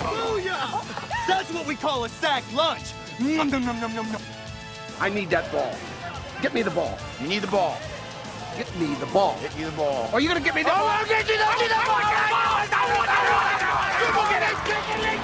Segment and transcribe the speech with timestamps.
[0.00, 1.26] Booyah!
[1.28, 2.92] That's what we call a sack lunch.
[3.20, 4.22] Nom, nom, nom, nom, nom, nom.
[4.98, 5.74] I need that ball.
[6.42, 6.98] Get me the ball.
[7.20, 7.76] You need the ball.
[8.56, 9.38] Get me the ball.
[9.40, 10.10] Get you the ball.
[10.12, 10.88] Are you gonna get me the oh, ball?
[10.88, 12.00] I'll get you the, get the ball!
[12.00, 13.00] Oh,
[14.00, 14.56] People oh, get it,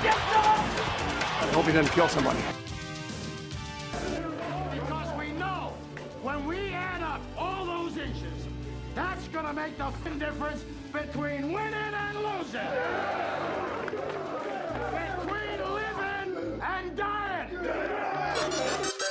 [0.02, 0.16] get
[1.42, 2.38] I hope he doesn't kill somebody.
[4.72, 5.72] Because we know
[6.22, 8.47] when we add up all those inches,
[8.94, 13.56] that's gonna make the difference between winning and losing.
[16.69, 17.48] And dying.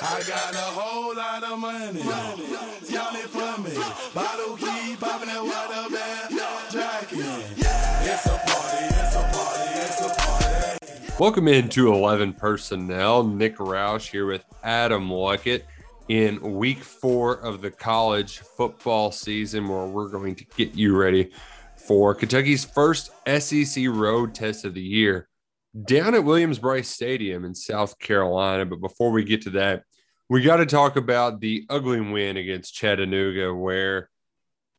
[0.01, 2.01] I got a whole lot of money.
[2.01, 3.73] Y'all it for me.
[4.13, 6.39] Bottle keep popping that water band.
[6.71, 7.19] Jacking.
[7.19, 11.13] It's a party, it's a party, it's a party.
[11.17, 13.23] Welcome into 11 Personnel.
[13.23, 15.63] Nick Roush here with Adam Luckett
[16.09, 21.31] in week four of the college football season, where we're going to get you ready
[21.77, 25.29] for Kentucky's first SEC road test of the year
[25.83, 28.65] down at Williams Brice Stadium in South Carolina.
[28.65, 29.83] But before we get to that,
[30.29, 34.09] we got to talk about the ugly win against Chattanooga, where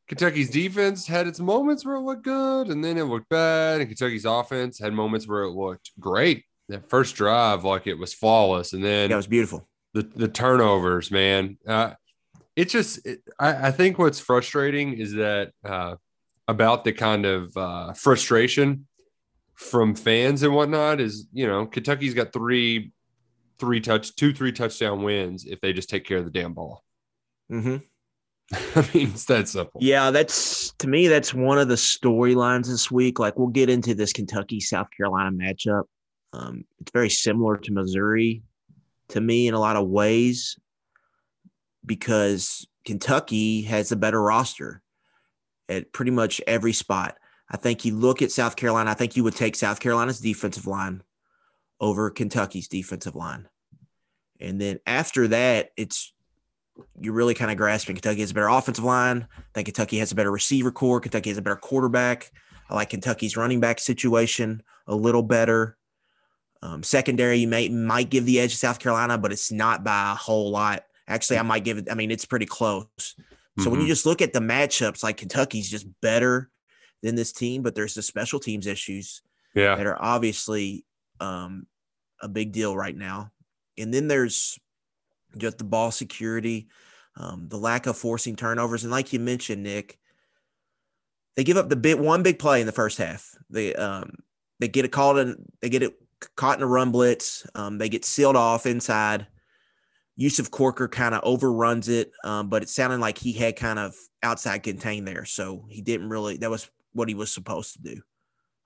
[0.09, 3.81] Kentucky's defense had its moments where it looked good and then it looked bad.
[3.81, 6.45] And Kentucky's offense had moments where it looked great.
[6.69, 8.73] That first drive, like it was flawless.
[8.73, 9.69] And then That was beautiful.
[9.95, 11.59] the, the turnovers, man.
[11.67, 11.93] Uh,
[12.57, 15.97] it just, it, I, I think what's frustrating is that uh,
[16.49, 18.87] about the kind of uh, frustration
[19.57, 22.93] from fans and whatnot is, you know, Kentucky's got three,
[23.59, 26.85] three touch, two, three touchdown wins if they just take care of the damn ball.
[27.51, 27.77] Mm-hmm.
[28.79, 29.81] I mean, it's that simple.
[29.83, 33.19] Yeah, that's to me, that's one of the storylines this week.
[33.19, 35.85] Like we'll get into this Kentucky South Carolina matchup.
[36.33, 38.43] Um, it's very similar to Missouri
[39.09, 40.57] to me in a lot of ways
[41.85, 44.83] because Kentucky has a better roster
[45.69, 47.17] at pretty much every spot.
[47.49, 50.67] I think you look at South Carolina, I think you would take South Carolina's defensive
[50.67, 51.03] line
[51.81, 53.49] over Kentucky's defensive line.
[54.41, 56.13] And then after that, it's
[57.01, 59.27] you're really kind of grasping Kentucky has a better offensive line.
[59.39, 61.01] I think Kentucky has a better receiver core.
[61.01, 62.31] Kentucky has a better quarterback.
[62.69, 65.79] I like Kentucky's running back situation a little better.
[66.63, 70.13] Um, secondary, you may might give the edge to South Carolina, but it's not by
[70.13, 70.85] a whole lot.
[71.09, 71.89] Actually, I might give it.
[71.91, 73.15] I mean, it's pretty close.
[73.59, 73.91] So when you Mhm.
[73.91, 76.51] just look at the matchups, like Kentucky's just better
[77.07, 79.23] than this team, but there's the special teams issues
[79.55, 79.77] Yeah.
[79.77, 80.85] that are obviously
[81.21, 81.67] um,
[82.21, 83.31] a big deal right now.
[83.79, 84.59] And then there's
[85.39, 86.69] just the ball security,
[87.17, 89.99] um, the lack of forcing turnovers, and like you mentioned, Nick,
[91.37, 93.35] they give up the bit one big play in the first half.
[93.51, 94.17] They um,
[94.59, 95.95] they get it called in, they get it
[96.35, 97.47] caught in a run blitz.
[97.55, 99.27] Um, they get sealed off inside.
[100.17, 103.95] Yusuf Corker kind of overruns it, um, but it sounded like he had kind of
[104.23, 106.39] outside contained there, so he didn't really.
[106.39, 108.01] That was what he was supposed to do.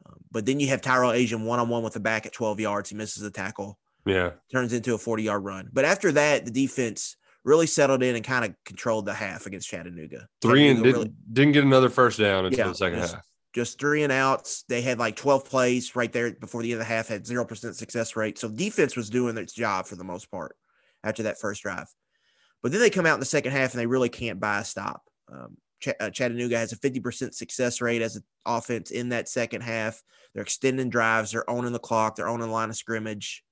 [0.06, 2.60] Um, but then you have Tyrell Ajian one on one with the back at 12
[2.60, 2.88] yards.
[2.88, 4.30] He misses the tackle, Yeah.
[4.50, 5.68] turns into a 40 yard run.
[5.72, 9.68] But after that, the defense really settled in and kind of controlled the half against
[9.68, 10.26] Chattanooga.
[10.40, 13.26] Three and Chattanooga did, really- didn't get another first down until Yeah, the second half.
[13.54, 14.64] just three and outs.
[14.68, 17.74] They had like 12 plays right there before the end of the half, had 0%
[17.76, 18.38] success rate.
[18.38, 20.56] So defense was doing its job for the most part
[21.02, 21.86] after that first drive.
[22.62, 24.64] But then they come out in the second half and they really can't buy a
[24.64, 25.02] stop.
[25.32, 29.62] Um, Ch- uh, Chattanooga has a 50% success rate as an offense in that second
[29.62, 30.02] half.
[30.34, 33.42] They're extending drives, they're owning the clock, they're owning the line of scrimmage.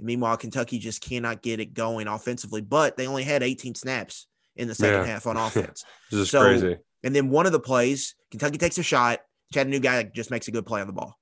[0.00, 4.26] meanwhile, Kentucky just cannot get it going offensively, but they only had 18 snaps
[4.56, 5.06] in the second Yeah.
[5.06, 5.84] half on offense.
[6.10, 6.76] This is So- crazy.
[7.04, 9.20] And then one of the plays, Kentucky takes a shot.
[9.52, 11.16] Chattanooga guy just makes a good play on the ball.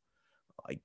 [0.66, 0.80] Like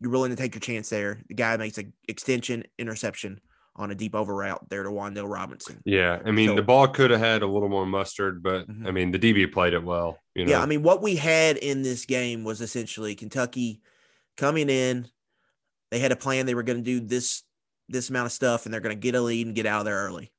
[0.00, 1.22] you're willing to take your chance there.
[1.28, 3.40] The guy makes an extension interception
[3.78, 5.80] on a deep over route there to Wan'Dale Robinson.
[5.84, 8.86] Yeah, I mean So- the ball could have had a little more mustard, but Mhm.
[8.86, 10.18] I mean the DB played it well.
[10.34, 13.80] You know, Yeah, I mean, what we had in this game was essentially Kentucky
[14.36, 15.08] coming in.
[15.90, 16.44] They had a plan.
[16.46, 17.42] They were going to do this
[17.88, 19.84] this amount of stuff, and they're going to get a lead and get out of
[19.86, 20.30] there early.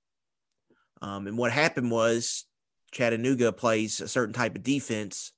[1.01, 2.45] Um, and what happened was
[2.91, 5.31] Chattanooga plays a certain type of defense,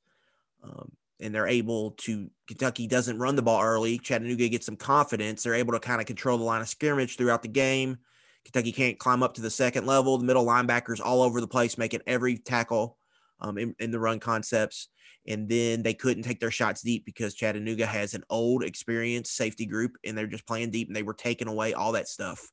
[0.63, 2.29] um, and they're able to.
[2.47, 3.97] Kentucky doesn't run the ball early.
[3.97, 5.43] Chattanooga gets some confidence.
[5.43, 7.97] They're able to kind of control the line of scrimmage throughout the game.
[8.43, 10.17] Kentucky can't climb up to the second level.
[10.17, 12.97] The middle linebackers all over the place, making every tackle
[13.39, 14.89] um, in, in the run concepts.
[15.27, 19.67] And then they couldn't take their shots deep because Chattanooga has an old, experienced safety
[19.67, 22.51] group, and they're just playing deep, and they were taking away all that stuff.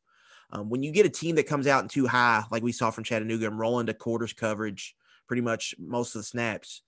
[0.51, 2.91] Um, when you get a team that comes out in too high, like we saw
[2.91, 4.95] from Chattanooga, and roll into quarters coverage
[5.27, 6.83] pretty much most of the snaps,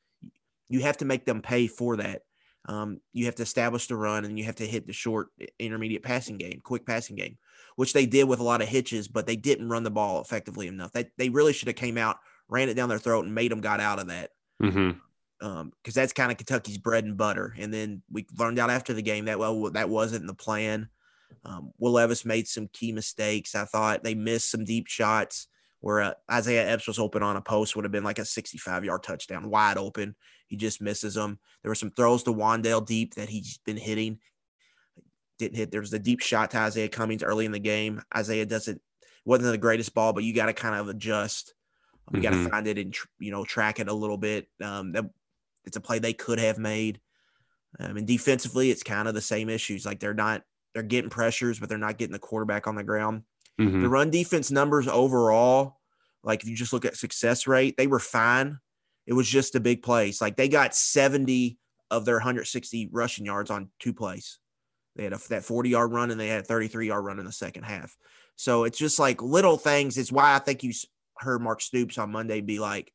[0.71, 2.23] you have to make them pay for that.
[2.67, 5.29] Um, you have to establish the run, and you have to hit the short,
[5.59, 7.37] intermediate passing game, quick passing game,
[7.77, 10.67] which they did with a lot of hitches, but they didn't run the ball effectively
[10.69, 10.93] enough.
[10.93, 12.17] They they really should have came out,
[12.49, 14.31] ran it down their throat, and made them got out of that
[14.61, 14.91] hmm
[15.43, 17.55] um because that's kind of Kentucky's bread and butter.
[17.59, 20.89] And then we learned out after the game that well that wasn't the plan.
[21.45, 23.55] Um, Will Levis made some key mistakes.
[23.55, 25.49] I thought they missed some deep shots
[25.81, 28.85] where uh, Isaiah Epps was open on a post would have been like a 65
[28.85, 30.15] yard touchdown, wide open.
[30.51, 31.39] He just misses them.
[31.63, 34.19] There were some throws to Wan'Dale deep that he's been hitting.
[35.39, 35.71] Didn't hit.
[35.71, 38.03] There was the deep shot to Izayah Cummings early in the game.
[38.15, 38.83] Izayah doesn't
[39.25, 41.55] wasn't the greatest ball, but you got to kind of adjust.
[42.13, 42.51] You got to Mhm.
[42.51, 44.49] find it and you know track it a little bit.
[44.61, 45.05] Um, that
[45.65, 47.01] it's a play they could have made.
[47.79, 49.87] Um, and defensively, it's kind of the same issues.
[49.87, 50.43] Like they're not
[50.75, 53.23] they're getting pressures, but they're not getting the quarterback on the ground.
[53.59, 55.81] hmm The run defense numbers overall,
[56.23, 58.59] like if you just look at success rate, they were fine.
[59.11, 60.21] It was just a big place.
[60.21, 61.59] Like they got 70
[61.91, 64.39] of their 160 rushing yards on two plays.
[64.95, 67.27] They had a, that 40 yard run and they had a 33 yard run in
[67.27, 67.97] the second half.
[68.37, 69.99] So it's just like little things.
[69.99, 70.73] It's why I think you
[71.19, 72.93] heard Mark Stoops on Monday be like,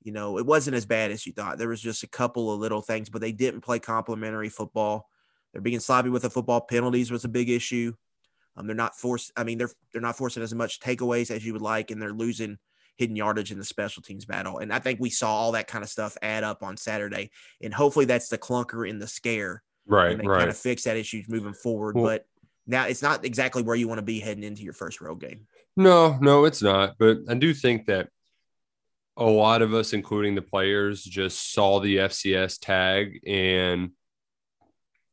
[0.00, 1.58] you know, it wasn't as bad as you thought.
[1.58, 5.08] There was just a couple of little things, but they didn't play complementary football.
[5.52, 6.60] They're being sloppy with the football.
[6.60, 7.94] Penalties was a big issue.
[8.56, 9.32] Um, they're not forced.
[9.36, 12.12] I mean, they're they're not forcing as much takeaways as you would like, and they're
[12.12, 12.58] losing
[12.98, 14.58] hidden yardage in the special teams battle.
[14.58, 17.30] And I think we saw all that kind of stuff add up on Saturday.
[17.62, 19.62] And hopefully that's the clunker in the scare.
[19.86, 20.40] Right, and they right.
[20.40, 21.94] kind of fix that issue moving forward.
[21.94, 22.26] Well- but
[22.66, 25.46] now it's not exactly where you want to be heading into your first road game.
[25.76, 26.96] No, no, it's not.
[26.98, 28.10] But I do think that
[29.16, 33.92] a lot of us, including the players, just saw the FCS tag and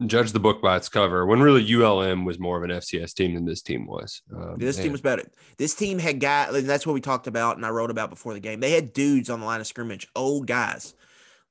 [0.05, 3.33] judged the book by its cover when really ULM was more of an FCS team
[3.33, 4.21] than this team was.
[4.35, 5.23] Um, This team was better.
[5.57, 8.33] This team had guys, and that's what we talked about, and I wrote about before
[8.33, 8.59] the game.
[8.59, 10.93] They had dudes on the line of scrimmage, old guys.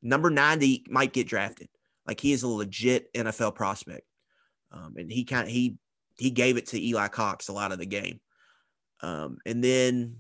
[0.02, 1.69] Number 90 might get drafted.
[2.06, 4.06] Like he is a legit NFL prospect.
[4.70, 5.79] Um, and he kind of he
[6.19, 8.20] he gave it to Eli Cox a lot of the game.
[9.00, 10.17] Um, and then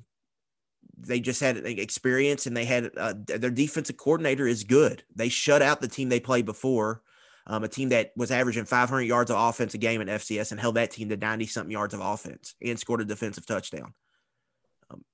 [0.96, 5.02] they just had experience and they had uh, their defensive coordinator is good.
[5.14, 7.02] They shut out the team they played before,
[7.46, 10.60] um, a team that was averaging 500 yards of offense a game in FCS and
[10.60, 13.92] held that team to 90 something yards of offense and scored a defensive touchdown.
[14.90, 15.04] Um,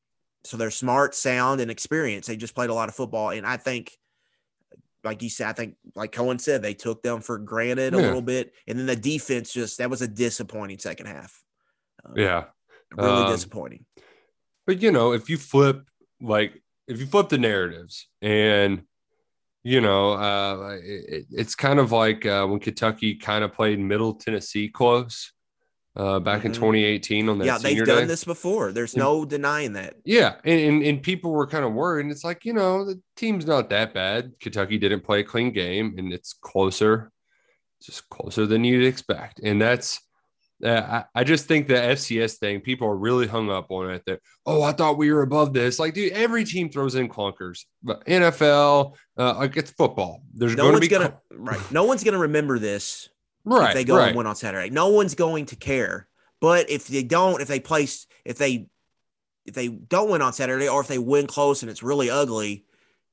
[0.44, 2.28] so they're smart, sound, and experienced.
[2.28, 3.30] They just played a lot of football.
[3.30, 3.92] And I think,
[5.02, 8.22] like you said, I think, like Cohen said, they took them for granted a little
[8.22, 8.52] bit.
[8.68, 11.42] And then the defense just, that was a disappointing second half.
[12.04, 12.44] Um, yeah.
[12.96, 13.86] Really Um, disappointing.
[14.66, 15.88] But you know, if you flip
[16.20, 18.82] like if you flip the narratives and
[19.62, 24.14] you know, uh, it, it's kind of like uh, when Kentucky kind of played Middle
[24.14, 25.32] Tennessee close
[25.96, 26.54] uh, back in Mhm.
[26.54, 28.04] 2018 on that Yeah, they've done day.
[28.06, 28.72] this before.
[28.72, 29.02] There's Yeah.
[29.02, 29.96] no denying that.
[30.04, 33.00] Yeah, and, and and people were kind of worried, and it's like you know the
[33.16, 34.32] team's not that bad.
[34.40, 37.10] Kentucky didn't play a clean game, and it's closer,
[37.82, 40.00] just closer than you'd expect, and that's.
[40.64, 44.02] Uh, I, I just think the FCS thing, people are really hung up on it.
[44.06, 45.78] That oh, I thought we were above this.
[45.78, 47.64] Like, dude, every team throws in clunkers.
[47.82, 50.22] But NFL, uh, like it's football.
[50.34, 51.72] There's No going to one's be gonna right.
[51.72, 53.08] No one's gonna remember this
[53.44, 53.68] right.
[53.68, 54.08] if they go right.
[54.08, 54.70] and win on Saturday.
[54.70, 56.08] No one's going to care.
[56.40, 58.68] But if they don't, if they place, if they
[59.46, 62.64] if they don't win on Saturday, or if they win close and it's really ugly,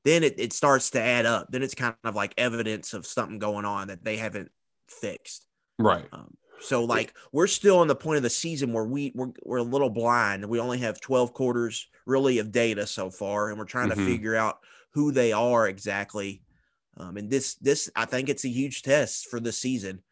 [0.04, 1.48] then it, it starts to add up.
[1.50, 4.50] Then it's kind of like evidence of something going on that they haven't
[4.86, 5.46] fixed.
[5.78, 6.06] right.
[6.12, 9.58] Um, so like we're still in the point of the season where we we're, we're
[9.58, 10.44] a little blind.
[10.48, 13.96] We only have 12 quarters really of data so far, and we're trying Mhm.
[13.96, 14.58] to figure out
[14.90, 16.42] who they are exactly.
[16.96, 20.02] Um, and this this I think it's a huge test for the season.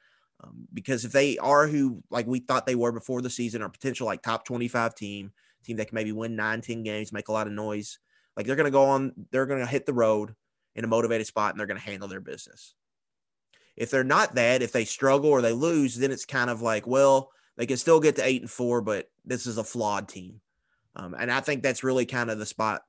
[0.45, 3.69] Um, because if they are who like we thought they were before the season, or
[3.71, 5.33] potential like top 25 team,
[5.65, 7.99] team that can maybe win nine, 10 games, make a lot of noise,
[8.37, 10.35] like they're gonna go on, they're gonna hit the road
[10.75, 12.75] in a motivated spot and they're gonna handle their business.
[13.76, 16.87] If they're not that, if they struggle or they lose, then it's kind of like,
[16.87, 20.40] well, they can still get to eight and four, but this is a flawed team.
[20.95, 22.83] Um, and I think that's really kind of the spot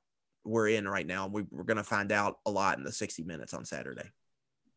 [0.44, 1.26] we're in right now.
[1.26, 4.10] We, we're going to find out a lot in the 60 minutes on Saturday.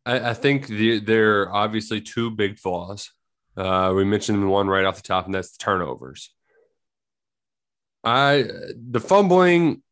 [0.05, 3.11] I, I think the, there are obviously two big flaws.
[3.55, 6.33] Uh, we mentioned one right off the top, and that's the turnovers.
[8.03, 9.83] I the fumbling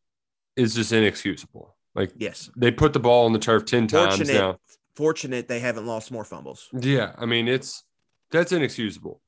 [0.55, 1.75] is just inexcusable.
[1.93, 4.57] Like yes, they put the ball on the turf ten times now.
[4.95, 6.67] Fortunate they haven't lost more fumbles.
[6.73, 7.83] Yeah, I mean it's
[8.31, 9.21] that's inexcusable.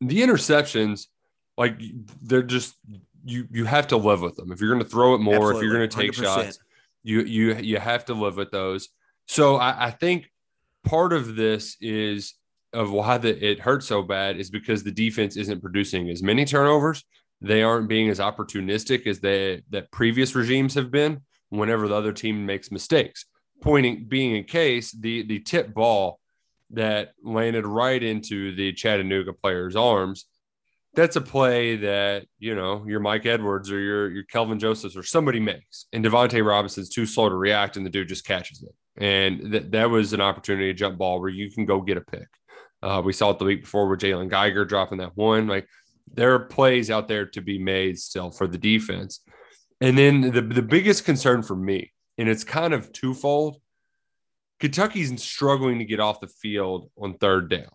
[0.00, 1.06] The interceptions,
[1.56, 1.80] like
[2.22, 2.74] they're just
[3.24, 4.52] you you have to live with them.
[4.52, 5.58] If you're going to throw it more, Absolutely.
[5.58, 6.22] if you're going to take 100%.
[6.22, 6.58] shots,
[7.02, 8.88] you you you have to live with those.
[9.26, 10.30] So I, I think
[10.84, 12.34] part of this is
[12.72, 16.44] of why the, it hurts so bad is because the defense isn't producing as many
[16.44, 17.04] turnovers.
[17.40, 22.12] They aren't being as opportunistic as they that previous regimes have been whenever the other
[22.12, 23.26] team makes mistakes.
[23.62, 26.20] Pointing being a case, the the tip ball
[26.70, 30.26] that landed right into the Chattanooga player's arms.
[30.94, 35.02] That's a play that you know your Mike Edwards or your your Kelvin Josephs or
[35.02, 38.74] somebody makes, and Devontae Robinson's too slow to react, and the dude just catches it.
[38.96, 42.02] And that that was an opportunity, to jump ball where you can go get a
[42.02, 42.28] pick.
[42.82, 45.46] Uh, we saw it the week before with Jalen Geiger dropping that one.
[45.46, 45.66] Like
[46.12, 49.20] there are plays out there to be made still for the defense.
[49.80, 53.60] And then the, the biggest concern for me, and it's kind of twofold
[54.58, 57.68] Kentucky's struggling to get off the field on third down.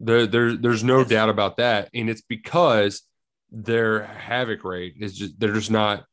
[0.00, 1.08] There, there, there's no yes.
[1.08, 1.88] doubt about that.
[1.94, 3.02] And it's because
[3.50, 6.04] their havoc rate is just, they're just not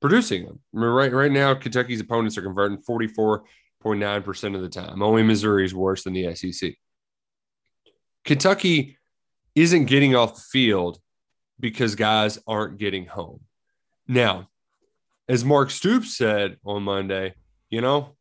[0.00, 0.60] producing them.
[0.74, 5.02] I mean, right, right now, Kentucky's opponents are converting 44.9% of the time.
[5.02, 6.74] Only Missouri is worse than the SEC.
[8.24, 8.98] Kentucky
[9.54, 10.98] isn't getting off the field
[11.60, 13.40] because guys aren't getting home.
[14.08, 14.48] Now,
[15.32, 17.34] as Mark Stoops said on Monday,
[17.70, 18.16] you know,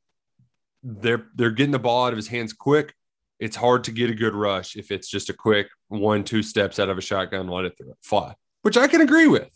[0.82, 2.94] they're they're getting the ball out of his hands quick.
[3.38, 6.80] It's hard to get a good rush if it's just a quick one, two steps
[6.80, 9.50] out of a shotgun, let it fly, which I can agree with.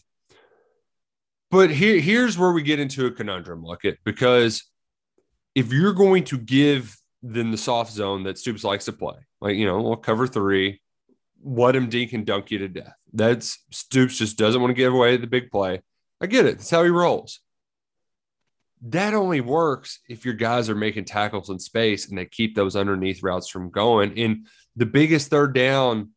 [1.50, 4.64] But here, here's where we get into a conundrum, Luckett, because
[5.54, 9.56] if you're going to give them the soft zone that Stoops likes to play, like,
[9.56, 10.82] you know, we'll cover three,
[11.42, 12.96] let him dink and dunk you to death.
[13.14, 15.82] That's Stoops just doesn't want to give away the big play.
[16.20, 16.58] I get it.
[16.58, 17.40] That's how he rolls.
[18.90, 22.76] That only works if your guys are making tackles in space and they keep those
[22.76, 24.18] underneath routes from going.
[24.20, 26.12] And the biggest third down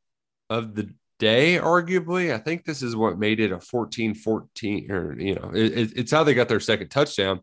[0.50, 5.18] of the day, arguably, I think this is what made it a 14 14, or,
[5.18, 7.40] you know, it, it's how they got their second touchdown,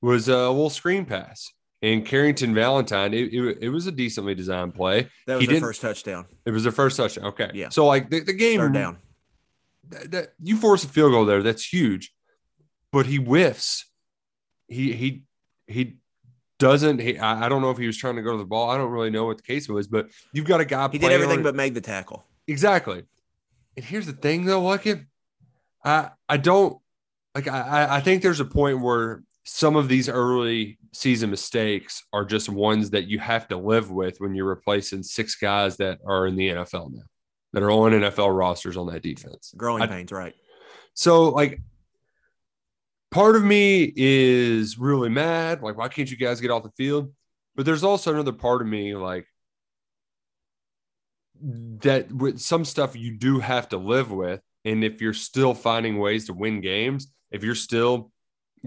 [0.00, 1.50] was a little screen pass
[1.82, 5.08] and Carrington Valentine, it, it, it, was a decently designed play.
[5.26, 6.26] That was the first touchdown.
[6.46, 7.26] It was the first touchdown.
[7.26, 7.50] Okay.
[7.54, 7.70] Yeah.
[7.70, 8.98] So like the, the game Third down.
[9.88, 12.14] That, that, you force a field goal there, that's huge.
[12.92, 13.90] But he whiffs.
[14.72, 15.22] He he
[15.66, 15.96] he
[16.58, 17.00] doesn't.
[17.00, 18.70] He, I, I don't know if he was trying to go to the ball.
[18.70, 20.88] I don't really know what the case was, but you've got a guy.
[20.90, 22.24] He did everything but make the tackle.
[22.46, 23.02] Exactly.
[23.76, 25.00] And here's the thing, though, like it,
[25.84, 26.78] I I don't
[27.34, 27.48] like.
[27.48, 32.48] I I think there's a point where some of these early season mistakes are just
[32.48, 36.36] ones that you have to live with when you're replacing six guys that are in
[36.36, 37.02] the NFL now,
[37.52, 39.52] that are on NFL rosters on that defense.
[39.56, 40.34] Growing I, pains, right?
[40.94, 41.60] So, like,
[43.12, 45.62] part of me is really mad.
[45.62, 47.12] Like, why can't you guys get off the field?
[47.54, 49.26] But there's also another part of me, like,
[51.42, 54.40] that with some stuff you do have to live with.
[54.64, 58.10] And if you're still finding ways to win games, if you're still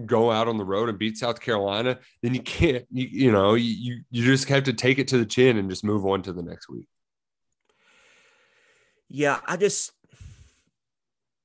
[0.05, 3.53] go out on the road and beat South Carolina, then you can't, you, you know,
[3.53, 6.33] you, you just have to take it to the chin and just move on to
[6.33, 6.87] the next week.
[9.07, 9.91] Yeah, I just,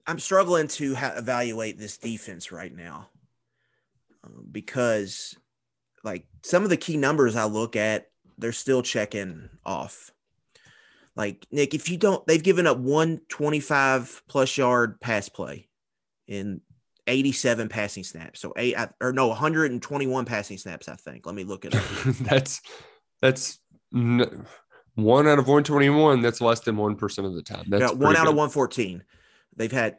[0.07, 3.09] I'm struggling to ha- evaluate this defense right now
[4.25, 5.37] um, because,
[6.03, 10.11] like, some of the key numbers I look at, they're still checking off.
[11.17, 15.69] Like, Nick, if you don't, they've given up 125 plus yard pass play
[16.27, 16.61] in
[17.07, 18.41] 87 passing snaps.
[18.41, 20.89] So eight or no, 121 passing snaps.
[20.89, 21.27] I think.
[21.27, 21.83] Let me look at it.
[22.21, 22.61] that's
[23.21, 23.59] that's
[23.95, 24.47] n-
[24.95, 26.23] one out of 121.
[26.23, 27.65] That's less than one percent of the time.
[27.69, 28.31] That's yeah, one out good.
[28.31, 29.03] of 114.
[29.61, 29.99] They've had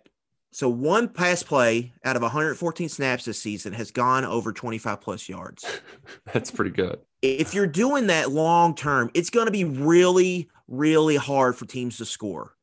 [0.50, 5.30] so one pass play out of 114 snaps this season has gone over 25 plus
[5.30, 5.64] yards.
[6.34, 6.98] that's pretty good.
[7.22, 11.98] If you're doing that long term, it's going to be really, really hard for teams
[11.98, 12.56] to score.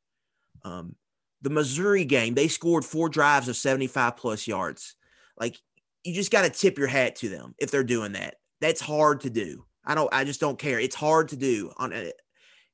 [0.64, 0.97] Um,
[1.40, 4.97] the Missouri game, they scored four drives of 75 plus yards.
[5.38, 5.57] Like
[6.02, 8.35] you just got to tip your hat to them if they're doing that.
[8.61, 9.64] That's hard to do.
[9.85, 10.81] I don't, I just don't care.
[10.81, 12.21] It's hard to do on it.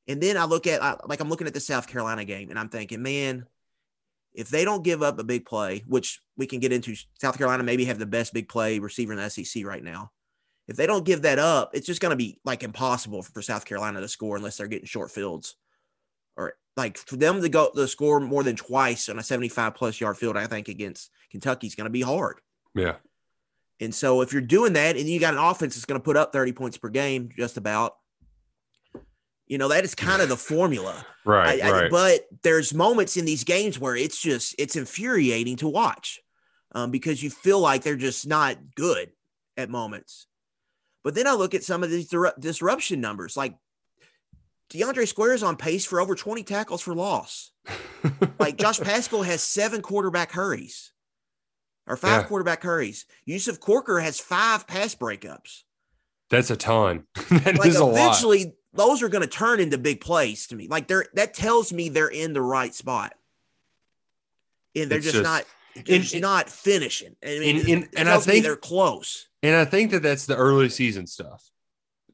[0.09, 2.71] And then I look at, like, I'm looking at the South Carolina game and I'm
[2.71, 3.47] thinking, man,
[4.35, 7.63] if they don't give up a big play, which we can get into, South Carolina
[7.63, 10.11] maybe have the best big play receiver in the SEC right now.
[10.67, 13.65] If they don't give that up, it's just going to be like impossible for South
[13.65, 15.57] Carolina to score unless they're getting short fields
[16.37, 20.01] or like for them to go to score more than twice on a 75 plus
[20.01, 22.41] yard field, I think against Kentucky is going to be hard.
[22.75, 22.97] Yeah.
[23.81, 26.17] And so if you're doing that and you got an offense that's going to put
[26.17, 27.97] up 30 points per game, just about,
[29.55, 31.07] you know, that is kind of the formula.
[31.25, 31.63] Right.
[31.63, 31.91] I, I, right.
[31.91, 36.21] but there's moments in these games where it's just, it's infuriating to watch
[36.75, 39.13] um, because you feel like they're just not good
[39.57, 40.27] at moments.
[41.05, 43.55] But then I look at some of these disruption numbers, like
[44.71, 47.53] DeAndre Square is on pace for over 20 tackles for loss.
[48.41, 50.93] like Josh Paschal has seven quarterback hurries
[51.87, 52.27] or five yeah.
[52.27, 53.07] quarterback hurries.
[53.25, 55.63] Yusuf Corker has five pass breakups.
[56.29, 57.05] That's a ton.
[57.31, 58.55] that like is a eventually, lot.
[58.75, 60.69] Those are going to turn into big plays to me.
[60.69, 63.15] Like they're that tells me they're in the right spot,
[64.75, 65.45] and they're just, just, not.
[65.83, 67.17] Just not finishing.
[67.21, 69.27] I mean, and, and, and I think they're close.
[69.43, 71.51] And I think that that's the early season stuff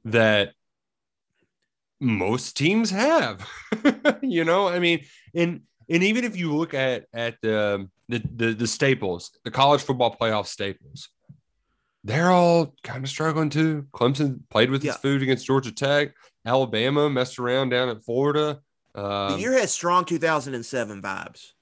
[0.07, 0.55] that
[2.01, 3.47] most teams have.
[4.23, 8.23] you know, I mean, and and even if you look at at the, um, the
[8.35, 11.11] the the staples, the college football playoff staples,
[12.05, 13.87] they're all kind of struggling too.
[13.93, 14.93] Clemson played with yeah.
[14.93, 16.13] its food against Georgia Tech.
[16.45, 18.61] Alabama messed around down at Florida.
[18.95, 21.53] Um, the year has strong 2007 vibes.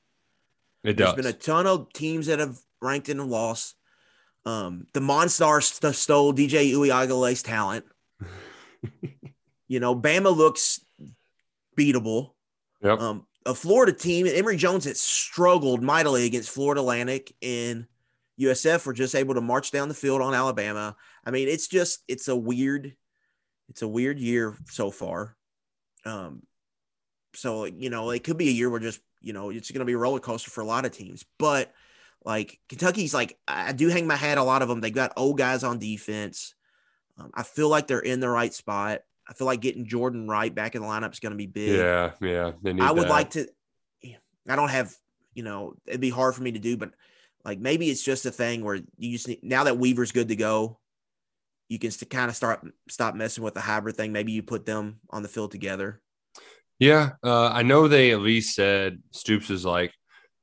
[0.85, 1.17] It There's does.
[1.17, 3.75] been a ton of teams that have ranked in a loss.
[4.47, 7.85] Um, the Monstars st- stole DJ Uiagalelei's talent.
[9.69, 10.81] you know, Bama looks
[11.77, 12.31] beatable.
[12.83, 13.01] Yep.
[13.01, 17.87] Um, a Florida team, Emory Jones, that struggled mightily against Florida Atlantic and
[18.39, 20.97] USF were just able to march down the field on Alabama.
[21.25, 22.95] I mean, it's just it's a weird,
[23.69, 25.37] it's a weird year so far.
[26.05, 26.43] Um,
[27.35, 29.85] so you know, it could be a year where just you know it's going to
[29.85, 31.73] be a roller coaster for a lot of teams, but
[32.25, 34.81] like Kentucky's like I do hang my hat a lot of them.
[34.81, 36.55] They got old guys on defense.
[37.19, 39.01] Um, I feel like they're in the right spot.
[39.29, 41.79] I feel like getting Jordan Wright back in the lineup is going to be big.
[41.79, 42.53] Yeah, yeah.
[42.81, 43.11] I would that.
[43.11, 43.47] like to.
[44.49, 44.95] I don't have,
[45.35, 46.93] you know, it'd be hard for me to do, but
[47.45, 50.37] like maybe it's just a thing where you just need, now that Weaver's good to
[50.37, 50.79] go,
[51.69, 54.13] you can st- kind of start stop messing with the hybrid thing.
[54.13, 56.01] Maybe you put them on the field together.
[56.79, 59.93] Yeah, uh, I know they at least said Stoops is like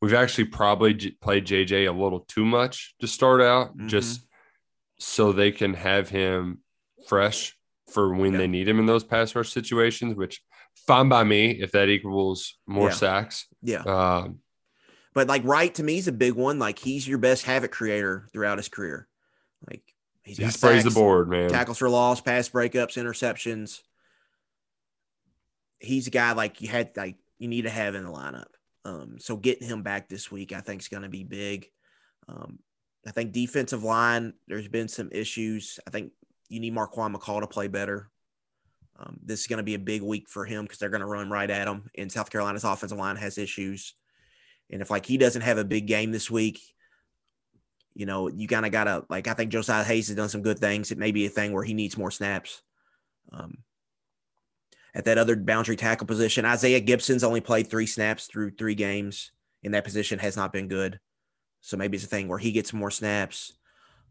[0.01, 3.87] we've actually probably j- played JJ a little too much to start out, mm-hmm.
[3.87, 4.25] just
[4.99, 6.59] so they can have him
[7.07, 7.57] fresh
[7.91, 8.39] for when yeah.
[8.39, 10.41] they need him in those pass rush situations, which
[10.87, 12.95] fine by me if that equals more yeah.
[12.95, 13.47] sacks.
[13.61, 13.81] Yeah.
[13.83, 14.39] Um,
[15.13, 16.59] but like Wright to me is a big one.
[16.59, 19.07] Like he's your best havoc creator throughout his career.
[19.67, 19.83] Like
[20.25, 21.49] he's he sprays the board, man.
[21.49, 23.81] Tackles for loss, pass breakups, interceptions.
[25.79, 28.47] He's a guy like you had like you need to have in the lineup.
[28.83, 31.67] Um, so getting him back this week, I think, is going to be big.
[32.27, 32.59] Um,
[33.07, 35.79] I think defensive line, there's been some issues.
[35.87, 36.11] I think
[36.49, 38.09] you need Marquan McCall to play better.
[38.97, 41.07] Um, this is going to be a big week for him because they're going to
[41.07, 41.89] run right at him.
[41.97, 43.93] And South Carolina's offensive line has issues.
[44.71, 46.59] And if like he doesn't have a big game this week,
[47.95, 50.41] you know, you kind of got to like I think Josiah Hayes has done some
[50.41, 50.91] good things.
[50.91, 52.61] It may be a thing where he needs more snaps.
[53.31, 53.59] Um,
[54.93, 59.31] at that other boundary tackle position, Isaiah Gibson's only played three snaps through three games
[59.63, 60.99] in that position has not been good.
[61.61, 63.53] So maybe it's a thing where he gets more snaps.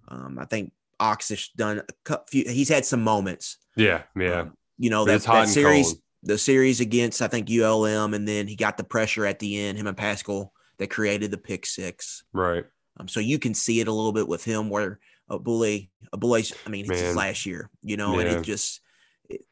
[0.09, 2.45] Um, I think Ox has done a few.
[2.45, 3.59] He's had some moments.
[3.77, 4.41] Yeah, yeah.
[4.41, 5.99] Um, you know that, that series, cold.
[6.25, 9.79] the series against I think ULM, and then he got the pressure at the end.
[9.79, 12.25] Him and Paschal that created the pick six.
[12.33, 12.65] Right.
[12.99, 16.17] Um, so you can see it a little bit with him where a bully, a
[16.17, 16.45] bully.
[16.67, 18.27] I mean, it's his last year, you know, yeah.
[18.27, 18.81] and it just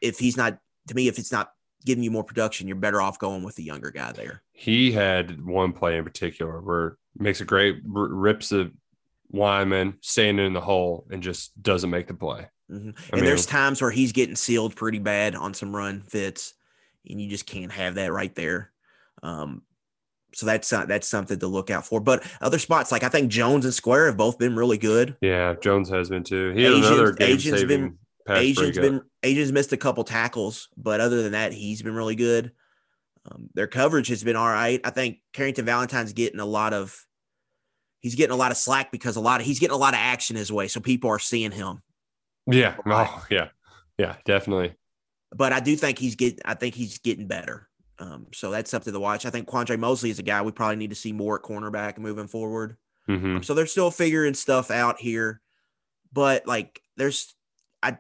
[0.01, 1.53] if he's not to me, if it's not
[1.85, 4.43] giving you more production, you're better off going with the younger guy there.
[4.53, 8.73] He had one play in particular where makes a great rips the
[9.33, 12.47] lineman standing in the hole and just doesn't make the play.
[12.71, 12.89] Mm-hmm.
[12.89, 16.55] And mean, there's times where he's getting sealed pretty bad on some run fits,
[17.09, 18.71] and you just can't have that right there.
[19.23, 19.63] Um,
[20.35, 22.01] so that's uh, that's something to look out for.
[22.01, 25.17] But other spots, like I think Jones and Square have both been really good.
[25.21, 26.51] Yeah, Jones has been too.
[26.51, 30.69] He had Ajian's, another game Ajian's saving been Ajian's been Ajian's missed a couple tackles,
[30.77, 32.53] but other than that, he's been really good.
[33.31, 34.81] Um, their coverage has been all right.
[34.85, 36.97] I think Carrington Valentine's getting a lot of
[38.01, 40.01] he's getting a lot of slack because a lot of he's getting a lot of
[40.01, 41.83] action his way, so people are seeing him.
[42.47, 42.77] Yeah.
[42.87, 43.49] Oh, yeah.
[43.99, 44.75] Yeah, definitely.
[45.35, 47.69] But I do think he's getting I think he's getting better.
[48.03, 49.27] Um, so that's something to watch.
[49.27, 51.99] I think Quandre Mosley is a guy we probably need to see more at cornerback
[51.99, 52.77] moving forward.
[53.09, 53.37] Mm-hmm.
[53.37, 55.41] Um, so they're still figuring stuff out here,
[56.13, 57.35] but like there's
[57.81, 57.99] I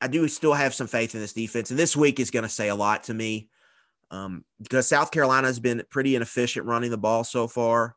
[0.00, 2.48] I do still have some faith in this defense, and this week is going to
[2.48, 3.48] say a lot to me
[4.10, 7.94] um, because South Carolina has been pretty inefficient running the ball so far.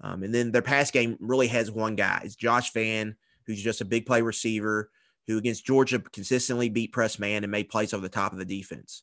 [0.00, 2.22] Um, and then their pass game really has one guy.
[2.24, 4.90] It's Josh Vann, who's just a big play receiver
[5.26, 8.44] who against Georgia consistently beat press man and made plays over the top of the
[8.44, 9.02] defense.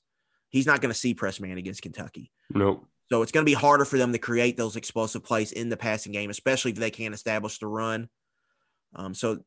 [0.53, 2.31] He's not going to see press man against Kentucky.
[2.53, 2.85] Nope.
[3.11, 5.75] So it's going to be harder for them to create those explosive plays in the
[5.75, 8.07] passing game, especially if they can't establish the run.
[8.95, 9.39] Um, so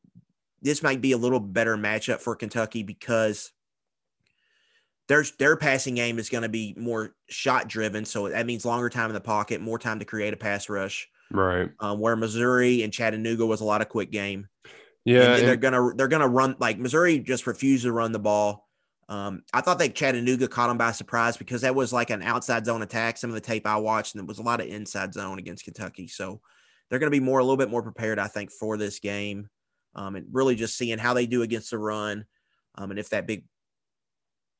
[0.60, 3.52] this might be a little better matchup for Kentucky because
[5.06, 8.04] their their passing game is going to be more shot driven.
[8.04, 11.08] So that means longer time in the pocket, more time to create a pass rush.
[11.30, 11.70] Right.
[11.78, 14.48] Um, where Missouri and Chattanooga was a lot of quick game.
[15.04, 18.65] Yeah, And they're gonna they're gonna run like Missouri just refused to run the ball.
[19.08, 22.66] Um, I thought that Chattanooga caught them by surprise because that was like an outside
[22.66, 23.16] zone attack.
[23.16, 25.64] Some of the tape I watched, and it was a lot of inside zone against
[25.64, 26.08] Kentucky.
[26.08, 26.40] So
[26.88, 29.48] they're going to be more a little bit more prepared, I think, for this game,
[29.94, 32.24] um, and really just seeing how they do against the run,
[32.74, 33.44] um, and if that big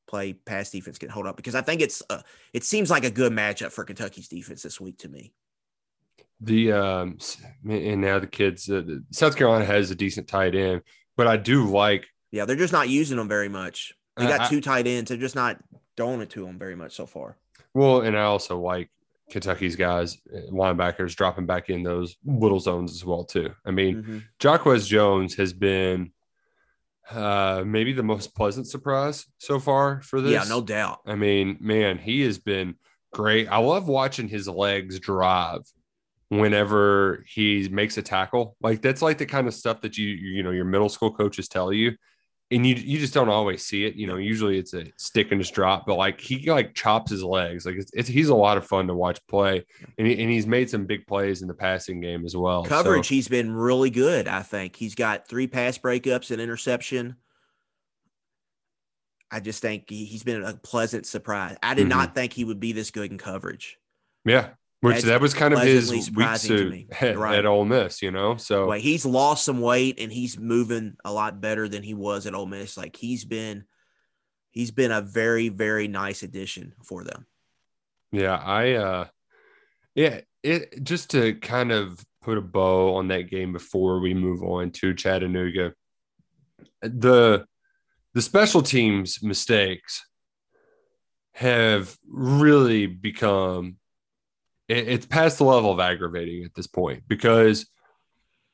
[0.07, 1.35] play pass defense can hold up.
[1.35, 2.21] Because I think it's uh,
[2.53, 5.33] it seems like a good matchup for Kentucky's defense this week to me.
[6.39, 7.17] the um
[7.69, 10.83] and now the kids uh, South Carolina has a decent tight end,
[11.17, 13.93] but I do like Yeah, they're just not using them very much.
[14.17, 15.09] They Uh, got I- two tight ends.
[15.09, 15.57] They're just not
[15.95, 17.37] throwing it to them very much so far.
[17.73, 18.89] well, and I also like
[19.29, 23.53] Kentucky's guys, uh, linebackers dropping back in those little zones as well too.
[23.65, 24.23] I mean, Mhm.
[24.39, 26.11] Jacquez Jones has been
[27.11, 30.31] uh maybe the most pleasant surprise so far for this.
[30.33, 30.99] Yeah, no doubt.
[31.05, 32.75] I mean, man, he has been
[33.13, 33.47] great.
[33.47, 35.61] I love watching his legs drive
[36.29, 38.57] whenever he makes a tackle.
[38.61, 41.47] Like that's like the kind of stuff that you you know your middle school coaches
[41.47, 41.95] tell you,
[42.49, 43.95] and you you just don't always see it.
[43.95, 47.23] You know, usually it's a stick and just drop, but like he like chops his
[47.23, 47.65] legs.
[47.65, 49.65] Like it's, it's he's a lot of fun to watch play,
[49.97, 52.63] and he, and he's made some big plays in the passing game as well.
[52.63, 54.27] So- Coverage, he's been really good.
[54.27, 57.17] I think he's got three pass breakups and interception.
[59.29, 61.57] I just think he, he's been a pleasant surprise.
[61.61, 61.89] I did Mm-hmm.
[61.89, 63.77] not think he would be this good in coverage.
[64.25, 64.49] yeah.
[64.81, 66.87] Which that was kind of his weak suit me.
[67.01, 67.39] at, right.
[67.39, 68.37] at Ole Miss, you know.
[68.37, 72.27] So Like he's lost some weight and he's moving a lot better than he was
[72.27, 72.77] at Ole Miss.
[72.77, 73.63] Like he's been,
[74.51, 77.25] he's been a very very nice addition for them.
[78.11, 79.07] Yeah, I uh
[79.95, 84.43] yeah, it just to kind of put a bow on that game before we move
[84.43, 85.73] on to Chattanooga.
[86.81, 87.45] The
[88.13, 90.05] the special teams mistakes
[91.33, 93.77] have really become
[94.67, 97.69] it, it's past the level of aggravating at this point because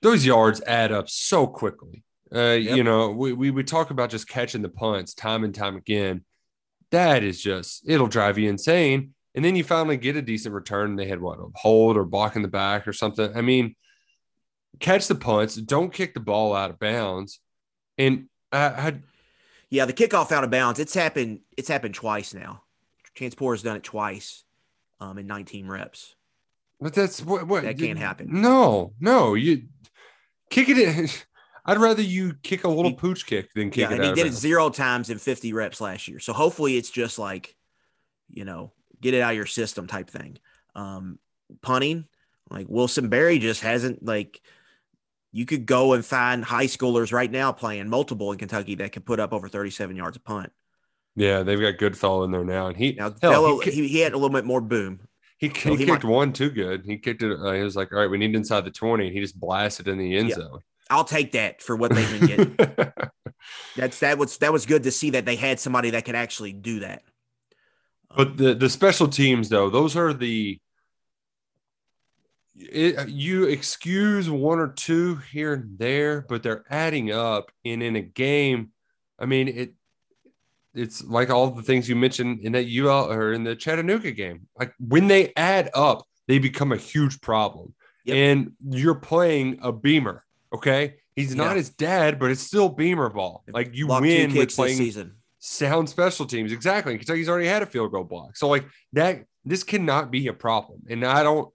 [0.01, 2.03] those yards add up so quickly.
[2.33, 5.75] Uh, you know, we, we we talk about just catching the punts time and time
[5.75, 6.23] again.
[6.91, 9.13] That is just it'll drive you insane.
[9.35, 10.91] And then you finally get a decent return.
[10.91, 13.35] And they had what a hold or block in the back or something.
[13.35, 13.75] I mean,
[14.79, 17.39] catch the punts, don't kick the ball out of bounds.
[17.97, 18.93] And I, I
[19.69, 20.79] Yeah, the kickoff out of bounds.
[20.79, 21.41] It's happened.
[21.55, 22.63] It's happened twice now.
[23.15, 24.43] Chance Poore has done it twice,
[24.99, 26.15] um, in 19 reps.
[26.79, 28.29] but that's what what That can't happen.
[28.29, 29.63] No, no, you
[30.49, 31.09] kick it in.
[31.65, 34.23] I'd rather you kick a little pooch kick than kick Yeah, it and out he
[34.23, 36.19] did it zero times in 50 reps last year.
[36.19, 37.55] So hopefully it's just like,
[38.29, 40.39] you know, get it out of your system type thing.
[40.75, 41.19] Um,
[41.61, 42.05] punting,
[42.49, 44.41] like Wilson Berry just hasn't like
[45.31, 49.03] you could go and find high schoolers right now playing multiple in Kentucky that can
[49.03, 50.51] put up over 37 yards a punt.
[51.15, 53.13] Yeah, they've got Goodfellow in there now, and he Now,
[53.61, 54.99] he, he, he had a little bit more boom.
[55.37, 56.83] he, so he he kicked might- one too good.
[56.85, 57.39] He kicked it.
[57.39, 59.05] Uh, he was like, "All right, we need inside the 20.
[59.07, 60.35] and he just blasted in the end Yeah.
[60.35, 60.59] zone.
[60.89, 62.55] I'll take that for what they've been getting.
[63.75, 66.53] That's that was that was good to see that they had somebody that could actually
[66.53, 67.03] do that.
[68.15, 70.59] But the the special teams though, those are the
[72.55, 77.51] it, you excuse one or two here and there, but they're adding up.
[77.65, 78.71] And in a game,
[79.19, 79.73] I mean it.
[80.73, 84.47] It's like all the things you mentioned in that UL or in the Chattanooga game.
[84.57, 87.73] Like when they add up, they become a huge problem.
[88.05, 88.15] Yep.
[88.15, 90.23] And you're playing a Beamer.
[90.53, 91.55] Okay, he's not Yeah.
[91.55, 93.43] his dad, but it's still Beamer ball.
[93.47, 95.15] Like you win with playing season.
[95.39, 96.51] sound special teams.
[96.51, 96.97] Exactly.
[96.97, 98.35] Kentucky's already had a field goal block.
[98.37, 100.81] So like that this cannot be a problem.
[100.89, 101.49] And I don't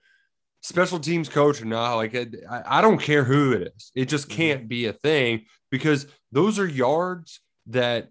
[0.60, 2.26] special teams coach or not, like I,
[2.66, 3.92] I don't care who it is.
[3.94, 8.08] It just can't be a thing because those are yards that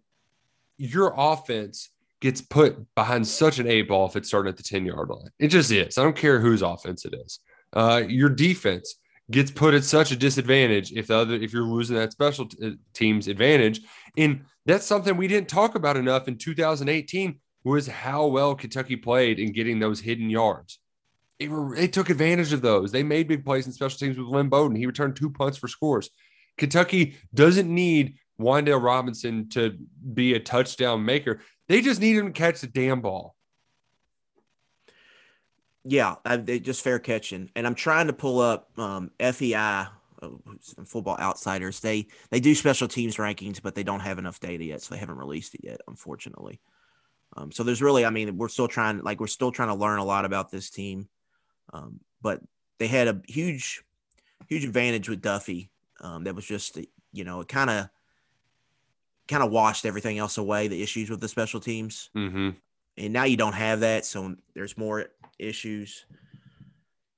[0.78, 4.86] your offense gets put behind such an eight ball if it's starting at the 10
[4.86, 5.30] yard line.
[5.40, 5.98] It just is.
[5.98, 7.40] I don't care whose offense it is.
[7.74, 8.96] Uh, your defense
[9.30, 12.66] gets put at such a disadvantage if the other if you're losing that special t-
[12.66, 13.82] uh, teams advantage
[14.16, 19.40] and that's something we didn't talk about enough in 2018 was how well Kentucky played
[19.40, 20.80] in getting those hidden yards.
[21.40, 22.92] They, were, they took advantage of those.
[22.92, 24.78] They made big plays in special teams with Lynn Bowden.
[24.78, 26.10] He returned two punts for scores.
[26.58, 29.78] Kentucky doesn't need Wan'Dale Robinson to
[30.14, 31.42] be a touchdown maker.
[31.68, 33.36] They just need him to catch the damn ball.
[35.84, 39.88] Yeah, they just fair catching, and I'm trying to pull up um, FEI, uh,
[40.86, 41.80] Football Outsiders.
[41.80, 45.00] They they do special teams rankings, but they don't have enough data yet, so they
[45.00, 46.60] haven't released it yet, unfortunately.
[47.36, 50.00] Um, so there's really, I mean, we're still trying, like, we're still trying to learn
[50.00, 51.08] a lot about this team.
[51.74, 52.42] Um, but
[52.80, 53.84] they had a huge,
[54.48, 55.70] huge advantage with Duffy.
[56.00, 56.78] Um, that was just,
[57.12, 57.90] you know, it kind of,
[59.28, 60.68] kind of washed everything else away.
[60.68, 62.52] The issues with the special teams, mm-hmm.
[62.98, 65.08] and now you don't have that, so there's more
[65.40, 66.06] issues.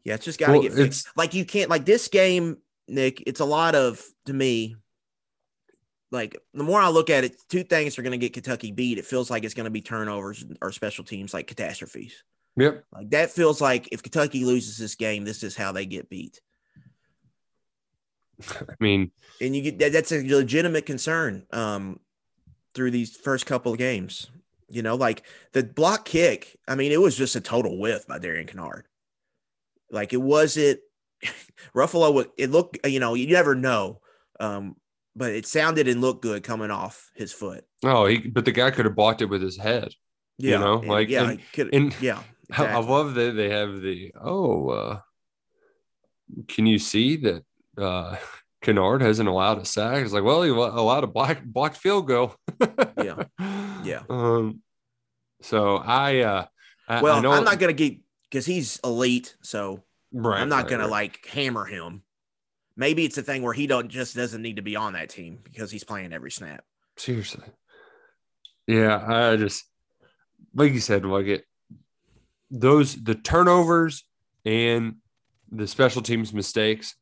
[0.03, 1.07] Yeah, it's just got to Well, get fixed.
[1.15, 3.23] Like you can't, like this game, Nick.
[3.27, 4.75] It's a lot of to me.
[6.11, 8.97] Like the more I look at it, two things are going to get Kentucky beat.
[8.97, 12.23] It feels like it's going to be turnovers or special teams, like catastrophes.
[12.55, 12.83] Yep.
[12.91, 16.41] Like that feels like if Kentucky loses this game, this is how they get beat.
[18.69, 21.99] I mean, and you get that, that's a legitimate concern um,
[22.73, 24.29] through these first couple of games.
[24.69, 25.23] You know, like
[25.53, 26.57] the block kick.
[26.67, 28.83] I mean, it was just a total whiff by Darian Kinnard.
[29.91, 30.79] Like it wasn't
[31.75, 32.25] Ruffolo.
[32.37, 34.01] It looked, you know, you never know,
[34.39, 34.75] um,
[35.15, 37.65] but it sounded and looked good coming off his foot.
[37.83, 39.93] oh, he, but the guy could have blocked it with his head.
[40.37, 42.21] Yeah, you know, like yeah, and, could- and yeah,
[42.57, 44.99] I, I love that they have the oh, uh,
[46.47, 47.43] can you see that
[47.79, 48.17] uh,
[48.63, 50.03] Kinnard hasn't allowed a sack?
[50.03, 52.35] It's like, well, he allowed a black blocked field goal.
[52.97, 53.23] yeah,
[53.83, 54.03] yeah.
[54.09, 54.61] Um,
[55.41, 56.45] so I, uh,
[56.87, 57.97] I, well, I I'm not gonna get
[58.29, 60.91] because he's elite, so Right, I'm not right, gonna right.
[60.91, 62.03] like hammer him.
[62.75, 65.39] Maybe it's a thing where he don't just doesn't need to be on that team
[65.43, 66.63] because he's playing every snap.
[66.97, 67.43] seriously.
[68.67, 69.65] Yeah, I just
[70.55, 71.45] like you said, like it
[72.51, 74.03] those the turnovers
[74.45, 74.95] and
[75.51, 76.95] the special teams mistakes,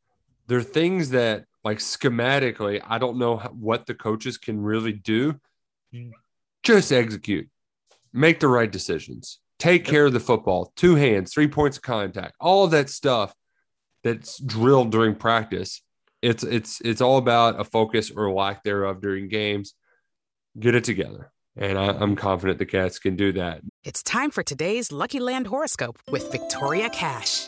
[0.47, 5.39] they're things that like schematically, I don't know what the coaches can really do.
[6.63, 7.49] Just execute,
[8.13, 12.35] make the right decisions, take care of the football, two hands, three points of contact,
[12.39, 13.33] all of that stuff
[14.03, 15.81] that's drilled during practice.
[16.21, 19.73] It's it's it's all about a focus or lack thereof during games.
[20.59, 23.61] Get it together, and I, I'm confident the Cats can do that.
[23.83, 27.47] It's time for today's Lucky Land horoscope with Victoria Cash.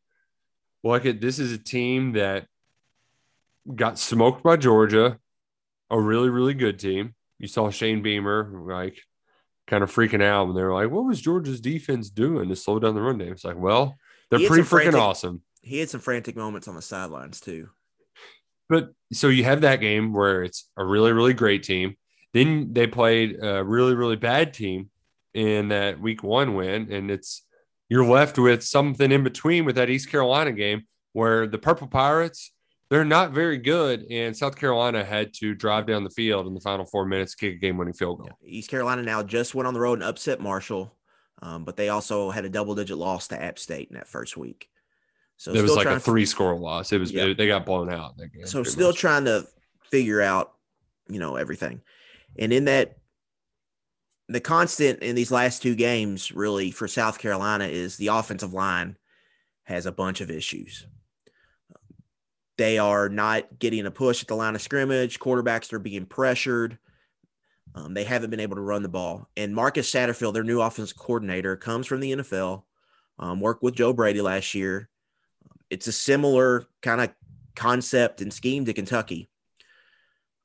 [0.83, 2.47] look at this is a team that
[3.73, 5.19] got smoked by Georgia,
[5.89, 7.15] a really, really good team.
[7.39, 8.99] You saw Shane Beamer like
[9.67, 12.79] kind of freaking out and they were like, What was Georgia's defense doing to slow
[12.79, 13.31] down the run game?
[13.31, 13.95] It's like, well,
[14.29, 15.41] they're pretty freaking frantic- awesome.
[15.61, 17.69] He had some frantic moments on the sidelines too.
[18.67, 21.97] But so you have that game where it's a really, really great team.
[22.33, 24.89] Then they played a really, really bad team
[25.33, 26.91] in that week one win.
[26.91, 27.43] And it's
[27.91, 32.53] you're left with something in between with that East Carolina game where the Purple Pirates,
[32.89, 34.05] they're not very good.
[34.09, 37.37] And South Carolina had to drive down the field in the final four minutes, to
[37.45, 38.29] kick a game winning field goal.
[38.41, 40.95] East Carolina now just went on the road and upset Marshall,
[41.41, 44.37] um, but they also had a double digit loss to App State in that first
[44.37, 44.69] week.
[45.35, 46.93] So it was like a three score loss.
[46.93, 47.33] It was Yeah.
[47.33, 48.15] they got blown out.
[48.15, 48.99] That game, so still much.
[48.99, 49.45] trying to
[49.89, 50.53] figure out
[51.09, 51.81] you know everything
[52.39, 52.95] and in that
[54.31, 58.97] the constant in these last two games really for south carolina is the offensive line
[59.63, 60.85] has a bunch of issues.
[62.57, 65.19] They are not getting a push at the line of scrimmage.
[65.19, 66.77] Quarterbacks are being pressured.
[67.73, 69.29] Um, they haven't been able to run the ball.
[69.37, 72.63] And marcus satterfield their new offensive coordinator comes from the nfl
[73.17, 74.89] um, worked with joe brady last year.
[75.69, 77.09] It's a similar kind of
[77.55, 79.29] concept and scheme to Kentucky.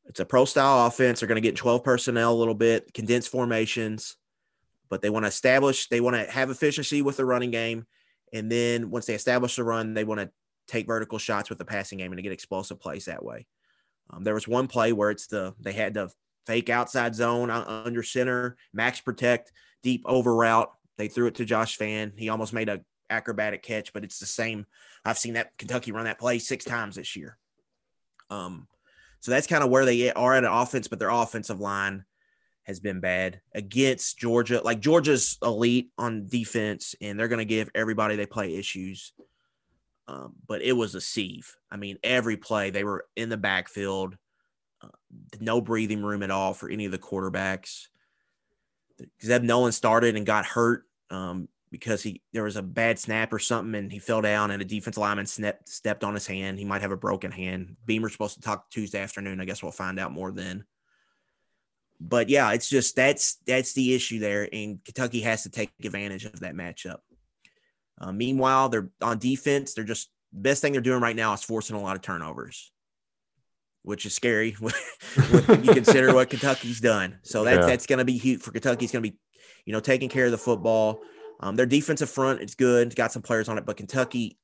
[0.09, 1.21] It's a pro style offense.
[1.21, 4.17] They're going to get 12 personnel a little bit, condensed formations,
[4.89, 7.87] but they want to establish, they want to have efficiency with the running game.
[8.33, 10.31] And then once they establish the run, they want to
[10.69, 13.47] take vertical shots with the passing game and to get explosive plays that way.
[14.11, 16.11] Um, there was one play where it's the, they had the
[16.47, 20.71] fake outside zone uh, under center, max protect, deep over route.
[20.97, 22.13] They threw it to Josh Vann.
[22.17, 24.67] He almost made a acrobatic catch, but it's the same.
[25.05, 27.37] I've seen that Kentucky run that play six times this year.
[28.31, 28.67] Um,
[29.27, 32.05] so that's kind of where they are at an offense, but their offensive line
[32.63, 34.61] has been bad against Georgia.
[34.63, 39.13] Like Georgia's elite on defense, and they're going to give everybody they play issues.
[40.07, 41.57] Um, but it was a sieve.
[41.73, 44.17] I mean, every play they were in the backfield,
[44.81, 44.91] uh,
[45.41, 47.89] no breathing room at all for any of the quarterbacks.
[49.25, 51.49] Zeb Noland started and got hurt um,
[51.81, 54.65] because he there was a bad snap or something and he fell down and a
[54.65, 56.59] defensive lineman snap, stepped on his hand.
[56.59, 57.77] He might have a broken hand.
[57.85, 59.41] Beamer's supposed to talk Tuesday afternoon.
[59.41, 60.65] I guess we'll find out more then.
[62.01, 66.25] but yeah, it's just that's that's the issue there, and Kentucky has to take advantage
[66.25, 66.99] of that matchup.
[67.99, 69.73] Uh, meanwhile, they're on defense.
[69.75, 72.71] They're just best thing they're doing right now is forcing a lot of turnovers,
[73.83, 74.75] which is scary when
[75.65, 77.19] you consider what Kentucky's done.
[77.23, 77.67] So that's Yeah.
[77.67, 78.85] that's going to be huge for Kentucky.
[78.85, 79.17] It's going to be,
[79.65, 81.01] you know, taking care of the football.
[81.41, 82.95] Um, their defensive front is good.
[82.97, 84.39] Got some players on it, but Kentucky,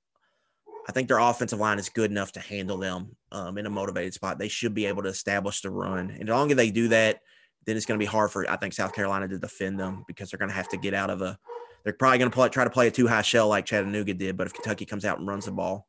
[0.88, 4.14] I think their offensive line is good enough to handle them um, in a motivated
[4.14, 4.38] spot.
[4.38, 7.20] They should be able to establish the run, and as long as they do that,
[7.64, 10.30] then it's going to be hard for I think South Carolina to defend them because
[10.30, 11.38] they're going to have to get out of a.
[11.84, 14.46] They're probably going to try to play a too high shell like Chattanooga did, but
[14.46, 15.88] if Kentucky comes out and runs the ball,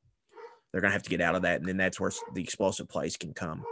[0.72, 2.90] they're going to have to get out of that, and then that's where the explosive
[2.90, 3.64] plays can come.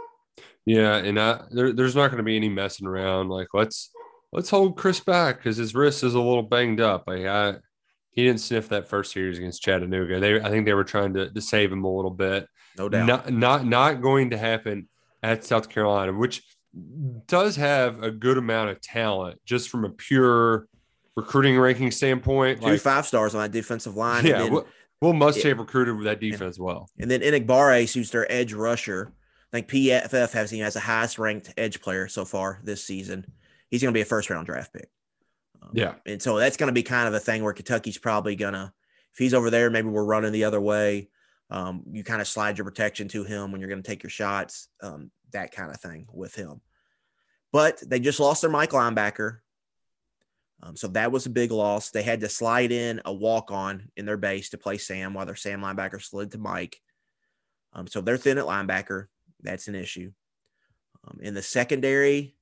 [0.64, 3.28] Yeah, and I, there, there's not going to be any messing around.
[3.28, 3.90] Like let's
[4.32, 7.04] let's hold Chris back because his wrist is a little banged up.
[7.06, 7.56] Like I,
[8.10, 10.20] he didn't sniff that first series against Chattanooga.
[10.20, 12.46] They I think they were trying to, to save him a little bit.
[12.78, 13.06] No doubt.
[13.06, 14.88] Not not not going to happen
[15.22, 16.42] at South Carolina, which
[17.26, 20.66] does have a good amount of talent just from a pure
[21.16, 22.60] recruiting ranking standpoint.
[22.60, 24.24] Two Like five stars on that defensive line.
[24.26, 24.64] yeah, and then,
[25.00, 26.88] Will, Muschamp recruited with that defense well.
[26.98, 29.12] and then Enagbare, who's their edge rusher.
[29.52, 33.26] I think PFF has him as the highest ranked edge player so far this season.
[33.72, 34.90] He's going to be a first round draft pick.
[35.72, 35.94] Yeah.
[36.04, 38.70] And so that's going to be kind of a thing where Kentucky's probably going to,
[39.12, 41.08] if he's over there, maybe we're running the other way.
[41.48, 44.10] Um, you kind of slide your protection to him when you're going to take your
[44.10, 46.60] shots, um, that kind of thing with him.
[47.50, 49.38] But they just lost their Mike linebacker.
[50.62, 51.90] Um, so that was a big loss.
[51.90, 55.24] They had to slide in a walk on in their base to play Sam while
[55.24, 56.78] their Sam linebacker slid to Mike.
[57.72, 59.06] Um, so they're thin at linebacker.
[59.40, 60.12] That's an issue.
[61.08, 62.36] Um, in the secondary,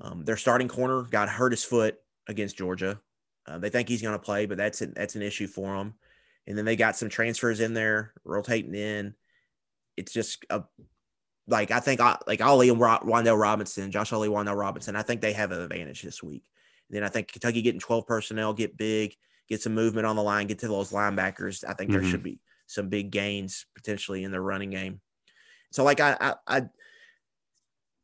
[0.00, 3.00] um, their starting corner got hurt his foot against Georgia.
[3.46, 5.94] Uh, they think he's going to play, but that's an, that's an issue for them.
[6.46, 9.14] And then they got some transfers in there rotating in.
[9.96, 10.62] It's just a
[11.46, 14.96] like I think I, like Ali and Ro- Wan'Dale Robinson, Josh Ali, Wan'Dale Robinson.
[14.96, 16.44] I think they have an advantage this week.
[16.88, 19.14] And then I think Kentucky getting 12 personnel, get big,
[19.48, 21.64] get some movement on the line, get to those linebackers.
[21.68, 22.10] I think there Mhm.
[22.10, 25.00] should be some big gains potentially in the running game.
[25.72, 26.62] So like I, I, I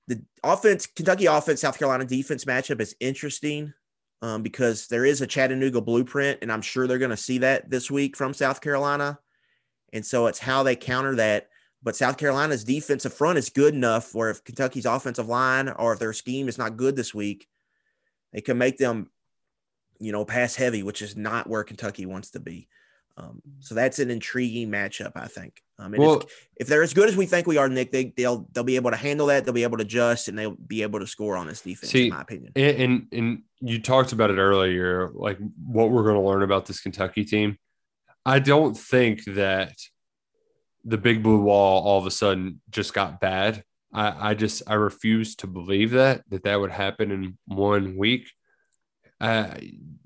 [0.08, 3.72] the offense, Kentucky offense, South Carolina defense matchup is interesting
[4.22, 7.70] um, because there is a Chattanooga blueprint, and I'm sure they're going to see that
[7.70, 9.18] this week from South Carolina.
[9.92, 11.48] And so it's how they counter that.
[11.82, 15.98] But South Carolina's defensive front is good enough where if Kentucky's offensive line or if
[15.98, 17.46] their scheme is not good this week,
[18.32, 19.10] they can make them,
[20.00, 22.68] you know, pass heavy, which is not where Kentucky wants to be.
[23.18, 25.62] Um, so that's an intriguing matchup, I think.
[25.78, 28.12] Um, and Well- if, if they're as good as we think we are, Nick, they,
[28.16, 29.44] they'll they'll be able to handle that.
[29.44, 32.04] They'll be able to adjust, and they'll be able to score on this defense, See,
[32.04, 32.52] in my opinion.
[32.56, 36.66] And, and and you talked about it earlier, like what we're going to learn about
[36.66, 37.58] this Kentucky team.
[38.24, 39.74] I don't think that
[40.84, 43.62] the big blue wall all of a sudden just got bad.
[43.92, 48.28] I, I just I refuse to believe that that that would happen in one week.
[49.20, 49.54] Uh,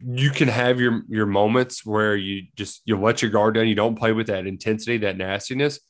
[0.03, 3.69] you can have your your moments where you just you let your guard down.
[3.69, 5.81] You don't play with that intensity, that nastiness.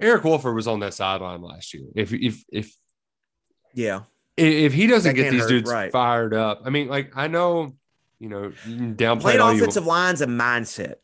[0.00, 1.84] Eric Wolford was on that sideline last year.
[1.94, 2.74] If if if
[3.74, 4.00] Yeah.
[4.36, 5.90] if he doesn't That get these hurt, dudes right.
[5.92, 7.76] fired up, I mean, like I know,
[8.18, 10.96] you know, you downplay it all you offensive line's a mindset.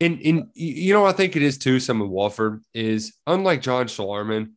[0.00, 1.78] and and you know, I think it is too.
[1.78, 4.52] Some of Wolford is unlike John Schlarman.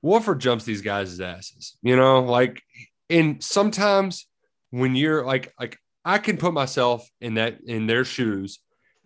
[0.00, 2.60] Wolford jumps these guys' asses, you know, like,
[3.08, 4.26] and sometimes
[4.72, 8.58] when you're like, like I can put myself in that in their shoes,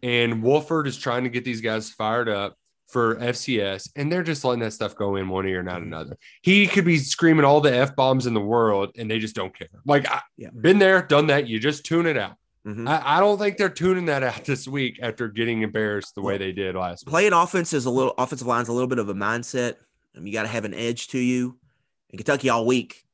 [0.02, 2.56] and Wolford is trying to get these guys fired up
[2.88, 6.16] for FCS, and they're just letting that stuff go in one ear, not another.
[6.42, 9.56] He could be screaming all the f bombs in the world, and they just don't
[9.56, 9.68] care.
[9.84, 10.50] Like, I, Yeah.
[10.58, 11.48] been there, done that.
[11.48, 12.36] You just tune it out.
[12.66, 12.88] Mhm.
[12.88, 16.38] I, I don't think they're tuning that out this week after getting embarrassed the way
[16.38, 17.10] they did last week.
[17.10, 19.74] Playing offense is a little offensive line's a little bit of a mindset.
[20.16, 21.58] Um, you got to have an edge to you.
[22.10, 23.04] And Kentucky all week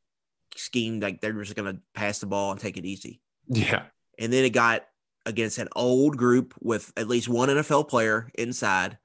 [0.57, 3.21] schemed like they're just going to pass the ball and take it easy.
[3.49, 3.85] Yeah.
[4.19, 4.85] And then it got
[5.27, 8.99] against an old group with at least one NFL player inside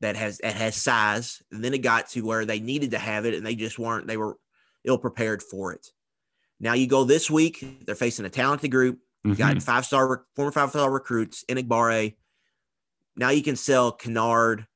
[0.00, 1.42] that has that has size.
[1.50, 4.06] And then it got to where they needed to have it and they just weren't.
[4.06, 4.36] They were
[4.84, 5.88] ill prepared for it.
[6.60, 7.64] Now you go this week.
[7.84, 8.98] They're facing a talented group.
[9.24, 9.62] You got Mhm.
[9.62, 12.14] five star former five star recruits, in Enagbare.
[13.16, 14.66] Now you can sell Kinnard.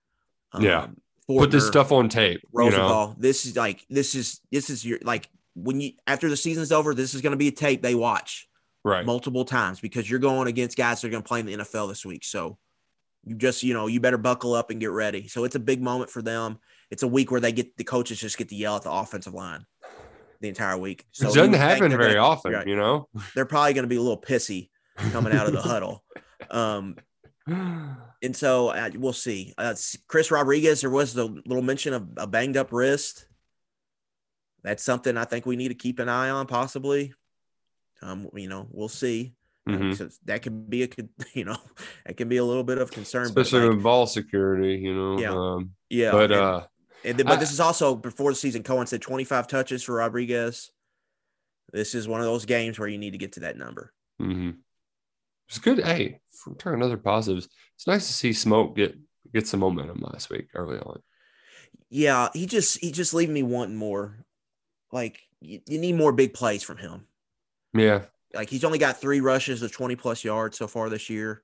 [0.59, 0.89] Yeah.
[1.29, 2.41] Put this stuff on tape.
[2.53, 3.15] You know?
[3.17, 5.29] This is like this is this is your like
[5.63, 8.47] when you after the season's over, this is going to be a tape they watch
[8.83, 9.05] Right.
[9.05, 11.89] multiple times because you're going against guys that are going to play in the NFL
[11.89, 12.25] this week.
[12.25, 12.57] So
[13.25, 15.29] you just you know you better buckle up and get ready.
[15.29, 16.59] So it's a big moment for them.
[16.91, 19.35] It's a week where they get the coaches just get to yell at the offensive
[19.35, 19.67] line
[20.41, 21.05] the entire week.
[21.13, 22.67] So it doesn't happen very gonna- often, right.
[22.67, 23.09] you know?
[23.35, 24.71] They're probably going to be a little pissy
[25.13, 26.03] coming out of the huddle.
[26.51, 26.97] Um,
[27.47, 29.53] and so uh, we'll see.
[29.59, 29.75] Uh,
[30.09, 33.27] Chris Rodriguez, there was a little mention of a banged up wrist.
[34.63, 37.15] That's something I think we need to keep an eye on, possibly.
[38.03, 39.35] Um, you know, we'll see.
[39.69, 39.95] Mhm.
[39.97, 40.89] so that can be a,
[41.35, 41.57] you know,
[42.07, 43.25] it can be a little bit of concern.
[43.25, 45.19] especially like, with ball security, you know.
[45.19, 45.33] Yeah.
[45.35, 46.67] Um, yeah, but and, uh,
[47.05, 48.63] and then, but I- this is also before the season.
[48.63, 50.71] Coen said 25 touches for Rodriguez.
[51.73, 53.93] This is one of those games where you need to get to that number.
[54.21, 54.57] mhm.
[55.49, 55.79] it's good.
[55.85, 56.21] Hey,
[56.59, 58.97] for another positives, it's nice to see Smoke get
[59.33, 61.01] get some momentum last week early on.
[61.91, 64.25] Yeah, he just he just leaving me wanting more.
[64.93, 67.07] Like you, you need more big plays from him.
[67.73, 71.43] Yeah, Like he's only got three rushes of 20 plus yards so far this year.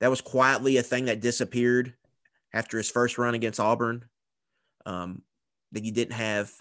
[0.00, 1.94] That was quietly a thing that disappeared
[2.52, 4.04] after his first run against Auburn.
[4.86, 5.22] Um,
[5.72, 6.52] that he didn't have.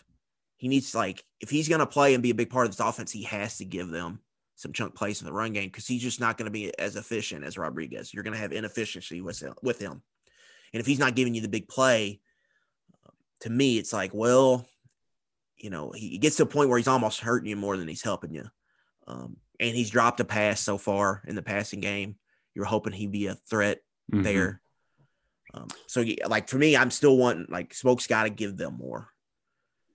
[0.58, 2.86] He needs like if he's going to play and be a big part of this
[2.86, 4.20] offense, he has to give them
[4.56, 6.96] some chunk plays in the run game because he's just not going to be as
[6.96, 8.14] efficient as Rodriguez.
[8.14, 10.02] You're going to have inefficiency with him, with him,
[10.74, 12.22] and if he's not giving you the big play,
[13.42, 14.66] to me, it's like, well,
[15.64, 18.04] you know, he gets to a point where he's almost hurting you more than he's
[18.04, 18.44] helping you.
[19.08, 22.18] Um, and he's dropped a pass so far in the passing game.
[22.54, 23.80] You're hoping he'd be a threat
[24.12, 24.24] Mhm.
[24.24, 24.62] there.
[25.54, 28.76] Um, so, yeah, like for me, I'm still wanting like Smoke's got to give them
[28.78, 29.08] more.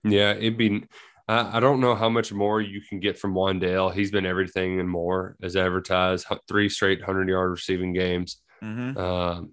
[0.03, 0.85] Yeah, it'd be.
[1.27, 3.93] I I don't know how much more you can get from Wan'Dale.
[3.93, 6.25] He's been everything and more as advertised.
[6.47, 8.41] Three straight hundred yard receiving games.
[8.63, 8.97] Mm-hmm.
[8.97, 9.51] Um,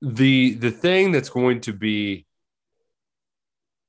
[0.00, 2.26] the the thing that's going to be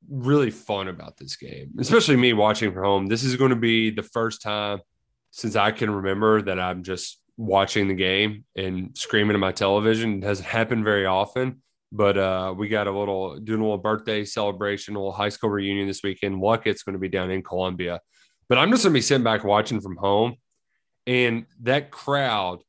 [0.10, 3.90] really fun about this game, especially me watching from home, this is going to be
[3.90, 4.80] the first time
[5.32, 10.20] since I can remember that I'm just watching the game and screaming at my television.
[10.20, 14.26] It hasn't happened very often, but uh, we got a little doing a little birthday
[14.26, 16.40] celebration, a little high school reunion this weekend.
[16.40, 18.00] Luckett's going to be down in Columbia,
[18.50, 20.36] but I'm just going to be sitting back watching from home,
[21.08, 22.60] and that crowd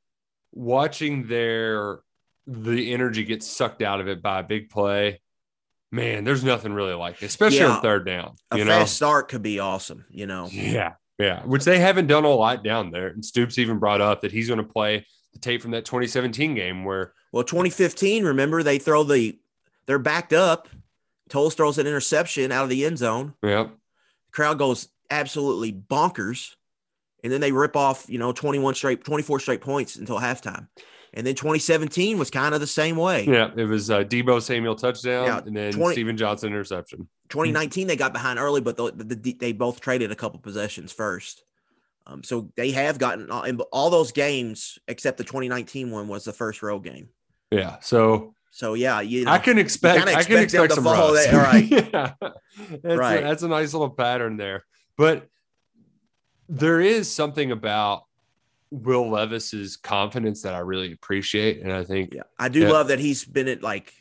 [0.53, 2.01] watching their
[2.47, 5.21] the energy gets sucked out of it by a big play.
[5.95, 7.77] Man, there's nothing really like it, especially Yeah.
[7.77, 8.35] on third down.
[8.51, 10.49] A You know, fast start could be awesome, you know.
[10.51, 13.07] yeah, yeah, which they haven't done a lot down there.
[13.09, 16.55] And Stoops even brought up that he's going to play the tape from that 2017
[16.55, 19.39] game where, Well, 2015, remember they throw the
[19.87, 20.69] they're backed up.
[21.29, 23.35] Towles throws an interception out of the end zone.
[23.43, 23.69] yeah,
[24.33, 26.55] crowd goes absolutely bonkers.
[27.23, 30.69] And then they rip off, you know, 21 straight, 24 straight points until halftime.
[31.17, 33.25] And then 2017 was kind of the same way.
[33.25, 37.09] yeah, it was uh, Deebo Samuel touchdown Yeah, and then 20 Steven Johnson interception.
[37.29, 40.93] 2019 they got behind early, but the, the, the- they both traded a couple possessions
[40.93, 41.45] first.
[42.07, 46.33] Um, so they have gotten all, all those games except the 2019 one was the
[46.33, 47.09] first road game.
[47.51, 50.85] Yeah, so So yeah, you know, I can expect, kinda I can expect expect some
[50.85, 51.31] rust.
[51.31, 51.65] that, right.
[51.93, 52.13] yeah,
[52.83, 53.21] that's Right.
[53.21, 54.65] A, that's a nice little pattern there.
[54.99, 55.29] But
[56.49, 58.03] there is something about
[58.71, 62.71] Will Levis's confidence that I really appreciate, and I think Yeah, I do Yeah.
[62.71, 63.93] love that he's been at like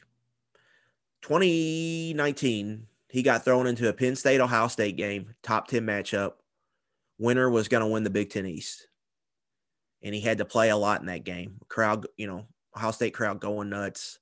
[1.22, 2.88] 2019.
[3.10, 6.34] He got thrown into a Penn State Ohio State game, top 10 matchup.
[7.20, 8.88] Winner was going to win the Big Ten East.
[10.02, 11.60] And he had to play a lot in that game.
[11.70, 14.20] Crowd, you know, Ohio State crowd going nuts.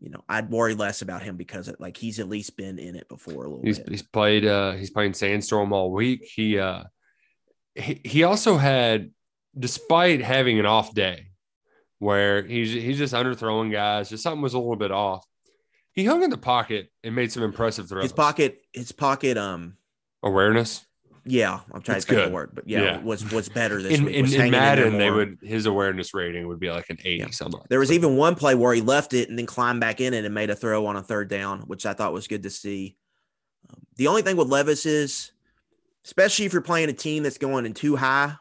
[0.00, 2.96] You know, I'd worry less about him because it, like he's at least been in
[2.96, 3.88] it before a little He's bit.
[3.88, 6.24] he's played uh he's playing Sandstorm all week.
[6.34, 6.82] He uh
[7.76, 9.12] he, he also had
[9.58, 11.26] despite having an off day
[11.98, 15.24] where he's he's just underthrowing guys, just something was a little bit off.
[15.92, 18.02] He hung in the pocket and made some impressive throws.
[18.02, 19.76] His pocket, his pocket, um,
[20.24, 20.84] awareness.
[21.24, 22.98] yeah, I'm trying It's to think of the word, but yeah, Yeah.
[23.00, 24.14] was was better this In, week.
[24.16, 26.98] in, was in hanging in Madden, they would his awareness rating would be like an
[27.04, 27.60] eight 80 something.
[27.68, 30.24] There was even one play where he left it and then climbed back in it
[30.24, 32.96] and made a throw on a third down, which I thought was good to see.
[33.70, 35.30] Um, the only thing with Levis is,
[36.04, 38.34] especially if you're playing a team that's going in too high,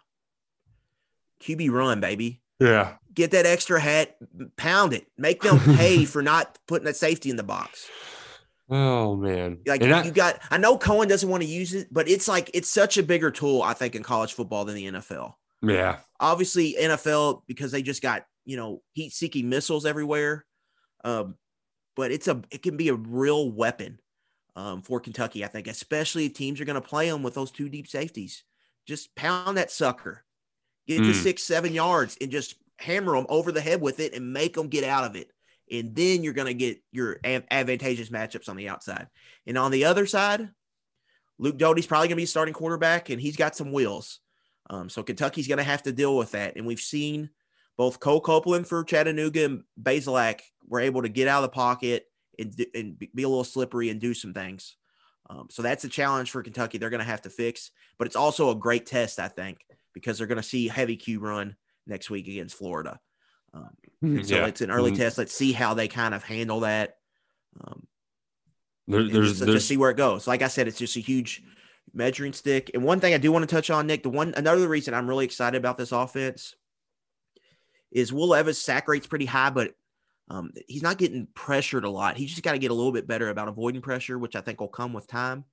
[1.44, 2.42] QB run, baby.
[2.60, 2.96] Yeah.
[3.14, 4.16] Get that extra hat,
[4.58, 7.88] pound it, make them pay for not putting that safety in the box.
[8.70, 9.60] Oh man.
[9.68, 12.28] Like And you I- got, I know Coen doesn't want to use it, but it's
[12.28, 15.34] like it's such a bigger tool, I think, in college football than the NFL.
[15.62, 15.98] yeah.
[16.20, 20.46] obviously NFL because they just got you know heat seeking missiles everywhere.
[21.04, 21.36] Um,
[21.96, 24.00] but it's a it can be a real weapon
[24.56, 25.44] um, for Kentucky.
[25.44, 28.44] I think, especially if teams are going to play them with those two deep safeties.
[28.88, 30.24] Just pound that sucker,
[30.88, 31.24] get to Mm.
[31.24, 34.68] six seven yards, and just hammer them over the head with it and make them
[34.68, 35.32] get out of it.
[35.72, 39.08] And then you're going to get your advantageous matchups on the outside.
[39.48, 40.50] And on the other side,
[41.40, 44.20] Luke Doty's probably going to be starting quarterback, and he's got some wheels.
[44.70, 46.56] Um, so Kentucky's going to have to deal with that.
[46.56, 47.30] And we've seen
[47.76, 52.06] both Cole Copeland for Chattanooga and Bazelak were able to get out of the pocket
[52.38, 54.76] and, and be be a little slippery and do some things.
[55.30, 56.78] Um, so that's a challenge for Kentucky.
[56.78, 60.18] They're going to have to fix, but it's also a great test, I think, because
[60.18, 61.56] they're going to see heavy Q run
[61.88, 63.00] next week against Florida.
[63.54, 63.70] Um,
[64.02, 64.48] and so Yeah.
[64.48, 64.98] it's an early Mm.
[64.98, 65.18] test.
[65.18, 66.98] Let's see how they kind of handle that.
[67.62, 67.88] Um,
[68.88, 70.28] There, there's, just, there's just see where it goes.
[70.28, 71.44] Like I said, it's just a huge
[71.94, 72.72] measuring stick.
[72.74, 75.08] And one thing I do want to touch on, Nick, the one another reason I'm
[75.08, 76.56] really excited about this offense
[77.92, 79.76] is Will Levis sack rate's pretty high, but
[80.30, 82.18] um, he's not getting pressured a lot.
[82.18, 84.60] He's just got to get a little bit better about avoiding pressure, which I think
[84.60, 85.46] will come with time.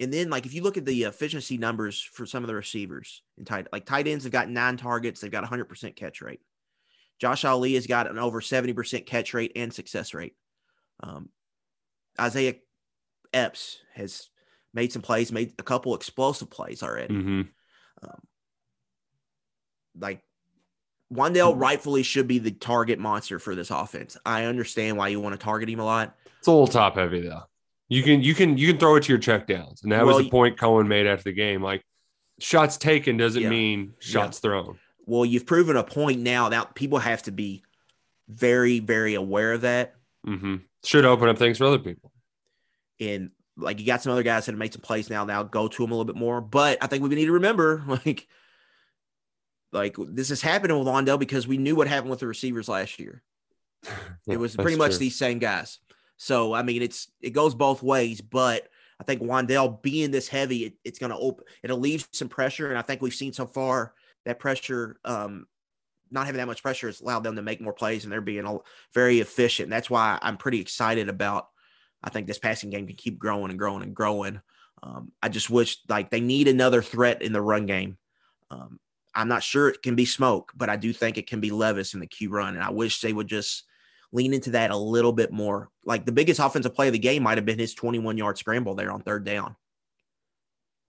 [0.00, 3.22] And then, like, if you look at the efficiency numbers for some of the receivers
[3.38, 6.40] in tight, like tight ends have got nine targets, they've got 100% catch rate.
[7.18, 10.34] Josh Ali has got an over 70% catch rate and success rate.
[11.00, 11.28] Um,
[12.20, 12.54] Isaiah
[13.32, 14.28] Epps has
[14.74, 17.14] made some plays, made a couple explosive plays already.
[17.14, 17.48] Mhm.
[18.02, 18.20] Um,
[19.98, 20.22] like
[21.12, 24.16] Wan'Dale rightfully should be the target monster for this offense.
[24.24, 26.16] I understand why you want to target him a lot.
[26.38, 27.42] It's a little top heavy though.
[27.92, 30.16] You can you can you can throw it to your check downs, and that Well,
[30.16, 31.62] was the point Coen made after the game.
[31.62, 31.84] Like
[32.38, 33.50] shots taken doesn't Yeah.
[33.50, 34.78] mean shots thrown.
[35.04, 37.62] Well, you've proven a point now that people have to be
[38.28, 39.94] very, very aware of that.
[40.26, 40.56] Mm-hmm.
[40.84, 42.12] Should open up things for other people.
[43.00, 45.24] And like you got some other guys that have made some plays now.
[45.24, 46.40] Now go to them a little bit more.
[46.40, 48.26] But I think we need to remember, like,
[49.72, 52.98] like this is happening with Wan'Dale because we knew what happened with the receivers last
[52.98, 53.22] year.
[54.28, 54.98] It was pretty much true.
[55.00, 55.80] these same guys.
[56.22, 58.68] So I mean, it's it goes both ways, but
[59.00, 61.44] I think Wan'Dale being this heavy, it, it's going to open.
[61.64, 63.92] It'll leave some pressure, and I think we've seen so far
[64.24, 65.46] that pressure, um,
[66.12, 68.44] not having that much pressure, has allowed them to make more plays, and they're being
[68.44, 68.64] all,
[68.94, 69.68] very efficient.
[69.68, 71.48] That's why I'm pretty excited about.
[72.04, 74.40] I think this passing game can keep growing and growing and growing.
[74.80, 77.98] Um, I just wish like they need another threat in the run game.
[78.48, 78.78] Um,
[79.12, 81.94] I'm not sure it can be smoke, but I do think it can be Levis
[81.94, 83.64] in the Q run, and I wish they would just
[84.12, 85.70] lean into that a little bit more.
[85.84, 88.74] Like the biggest offensive play of the game might have been his 21 yard scramble
[88.74, 89.56] there on third down.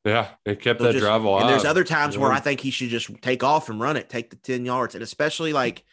[0.06, 1.44] Yeah, it kept They'll that just- drive alive.
[1.44, 4.10] And there's other times where I think he should just take off and run it,
[4.10, 4.96] take the 10 yards.
[4.96, 5.84] And especially like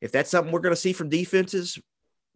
[0.00, 1.78] if that's something we're going to see from defenses,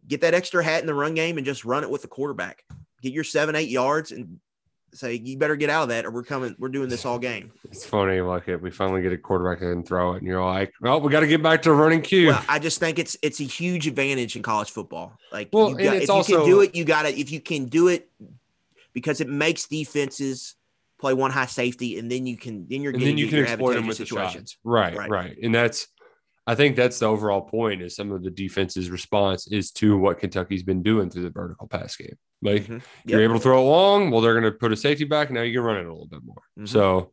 [0.07, 2.63] get that extra hat in the run game and just run it with the quarterback.
[3.01, 4.39] Get your seven, eight yards and
[4.95, 7.51] say, you better get out of that or we're coming, we're doing this all game.
[7.65, 8.61] It's funny, like it.
[8.61, 11.27] We finally get a quarterback and throw it, and you're like, "Well, we got to
[11.27, 14.41] get back to running Q." Well, I just think it's it's a huge advantage in
[14.43, 15.17] college football.
[15.31, 17.09] Like, Well, you got, it's if you can do it, you got to.
[17.09, 18.09] If you can do it,
[18.93, 20.55] because it makes defenses
[20.97, 23.73] play one high safety, and then you can then you're getting then you can exploit
[23.73, 24.51] them with the situations.
[24.51, 24.57] shots.
[24.63, 25.09] Right, Right.
[25.09, 25.87] right, and that's.
[26.47, 27.81] I think that's the overall point.
[27.81, 31.67] Is some of the defense's response is to what Kentucky's been doing through the vertical
[31.67, 32.17] pass game.
[32.41, 32.81] Like Mhm.
[33.05, 34.11] you're able to throw it long.
[34.11, 35.31] Well, they're going to put a safety back.
[35.31, 36.43] Now you can run it a little bit more.
[36.59, 36.67] Mhm.
[36.67, 37.11] So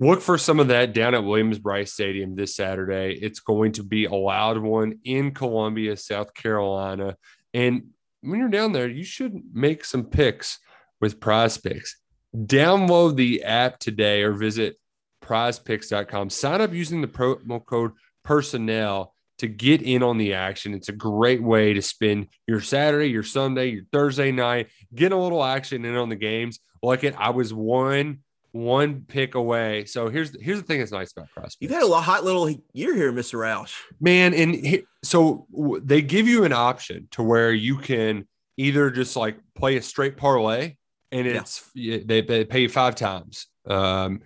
[0.00, 3.14] look for some of that down at Williams Brice Stadium this Saturday.
[3.20, 7.16] It's going to be a loud one in Columbia, South Carolina.
[7.54, 7.90] And
[8.22, 10.58] when you're down there, you should make some picks
[11.00, 12.00] with prize picks.
[12.34, 14.76] Download the app today or visit
[15.22, 16.30] prizepicks.com.
[16.30, 17.92] Sign up using the promo code
[18.28, 20.74] personnel to get in on the action.
[20.74, 25.16] It's a great way to spend your Saturday, your Sunday, your Thursday night, get a
[25.16, 26.58] little action in on the games.
[26.82, 28.18] Like it, I was one
[28.52, 29.84] one pick away.
[29.86, 32.94] So here's here's the thing that's nice about prize You've had a hot little year
[32.94, 33.38] here, Mr.
[33.38, 33.74] Roush.
[34.00, 35.46] man and he- so
[35.82, 38.26] they give you an option to where you can
[38.56, 40.76] either just like play a straight parlay
[41.12, 41.40] and Yeah.
[41.40, 44.20] it's they, they pay you five times um,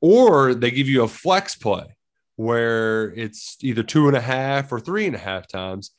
[0.00, 1.86] or they give you a flex play
[2.40, 5.90] where it's either two and a half or three and a half times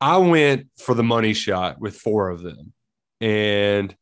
[0.00, 2.72] i went for the money shot with four of them
[3.20, 3.96] and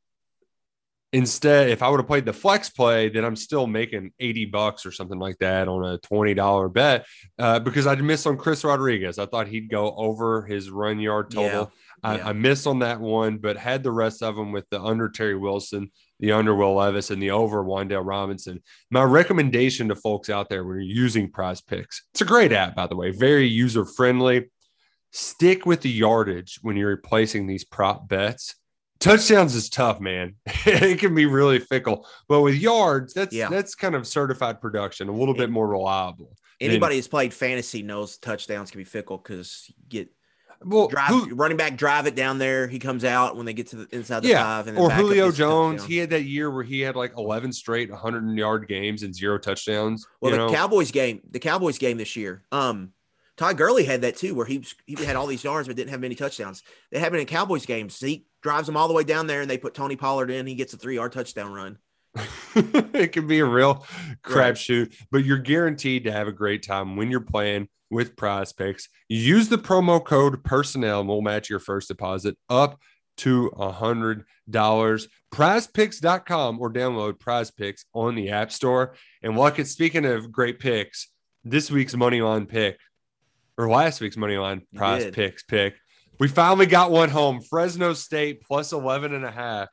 [1.14, 4.84] instead if i would have played the flex play then i'm still making 80 bucks
[4.84, 7.07] or something like that on a $20 bet
[7.39, 9.18] uh, because I missed on Chris Rodriguez.
[9.18, 11.72] I thought he'd go over his run yard total.
[12.03, 12.28] I, yeah.
[12.28, 15.36] I missed on that one, but had the rest of them with the under Terry
[15.36, 15.90] Wilson,
[16.20, 18.62] the under Will Levis, and the over Wan'Dale Robinson.
[18.90, 22.74] My recommendation to folks out there when you're using prize picks, it's a great app,
[22.76, 24.46] by the way, very user friendly.
[25.12, 28.55] Stick with the yardage when you're replacing these prop bets.
[29.01, 30.34] Touchdowns is tough, man.
[30.66, 33.49] it can be really fickle, but with yards, that's Yeah.
[33.49, 36.36] that's kind of certified production, a little bit more reliable.
[36.61, 40.09] than- Anybody who's played fantasy knows touchdowns can be fickle because you get
[40.64, 42.66] well, drive who- running back drive it down there.
[42.66, 45.30] He comes out when they get to the inside the yeah, five, and or Julio
[45.30, 45.84] Jones.
[45.84, 49.38] He had that year where he had like 11 straight 100 yard games and zero
[49.38, 50.06] touchdowns.
[50.20, 50.50] Well, the know?
[50.50, 52.92] Cowboys game, the Cowboys game this year, um,
[53.36, 56.00] Todd Gurley had that too, where he he had all these yards but didn't have
[56.00, 56.64] many touchdowns.
[56.90, 57.96] They happened in Cowboys games.
[57.96, 60.46] Zeke drives them all the way down there, and they put Tony Pollard in.
[60.46, 61.78] He gets a three yard touchdown run.
[62.54, 63.86] it can be a real
[64.26, 64.54] Right.
[64.54, 68.88] crapshoot, but you're guaranteed to have a great time when you're playing with prize picks.
[69.09, 72.78] Use the promo code personnel and we'll match your first deposit up
[73.18, 75.09] to a hundred dollars.
[75.32, 78.94] Prizepicks.com or download prize picks on the app store.
[79.22, 81.09] And look at speaking of great picks,
[81.44, 82.78] this week's money line pick
[83.56, 85.74] or last week's money line prize picks pick
[86.20, 87.40] We finally got one home.
[87.40, 89.68] Fresno State plus 11 and a half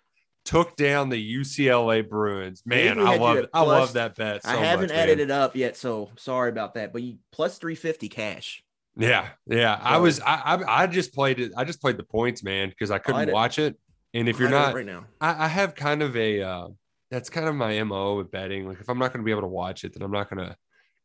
[0.45, 2.61] took down the UCLA Bruins.
[2.65, 4.43] Man, I love I love that bet.
[4.43, 5.29] So I haven't much, added man.
[5.29, 6.93] it up yet, so sorry about that.
[6.93, 8.63] But you plus three fifty cash.
[8.95, 9.77] Yeah, yeah.
[9.81, 11.51] I was I, I I just played it.
[11.57, 13.33] I just played the points, man, because I couldn't it.
[13.33, 13.77] watch it.
[14.13, 16.67] And if you're not right now, I, I have kind of a uh,
[17.11, 18.67] that's kind of my mo with betting.
[18.67, 20.47] Like if I'm not going to be able to watch it, then I'm not going
[20.47, 20.55] to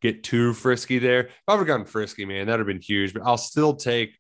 [0.01, 1.27] get too frisky there.
[1.27, 3.13] If I would have gotten frisky, man, that'd have been huge.
[3.13, 4.17] But I'll still take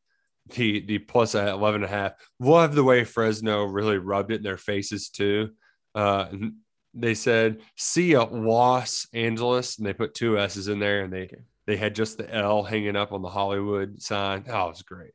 [0.53, 2.13] the the plus at 11 and a half.
[2.39, 5.51] Love the way Fresno really rubbed it in their faces too.
[5.95, 6.29] Uh,
[6.95, 11.31] they said, "See a Los Angeles," and they put two S's in there, and they
[11.67, 14.45] they had just the L hanging up on the Hollywood sign.
[14.49, 15.13] Oh, it was great,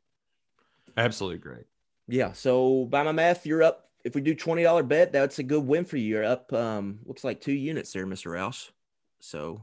[0.96, 1.64] absolutely great.
[2.08, 2.32] yeah.
[2.32, 3.90] So by my math, you're up.
[4.04, 6.06] If we do twenty dollar bet, that's a good win for you.
[6.06, 6.52] You're up.
[6.52, 8.70] Um, looks like two units there, Mister Rouse.
[9.20, 9.62] So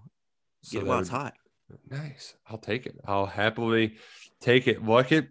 [0.62, 1.34] So get it that while it's hot.
[1.90, 2.36] Nice.
[2.48, 2.96] I'll take it.
[3.06, 3.96] I'll happily
[4.42, 4.84] take it.
[4.84, 5.30] Look it.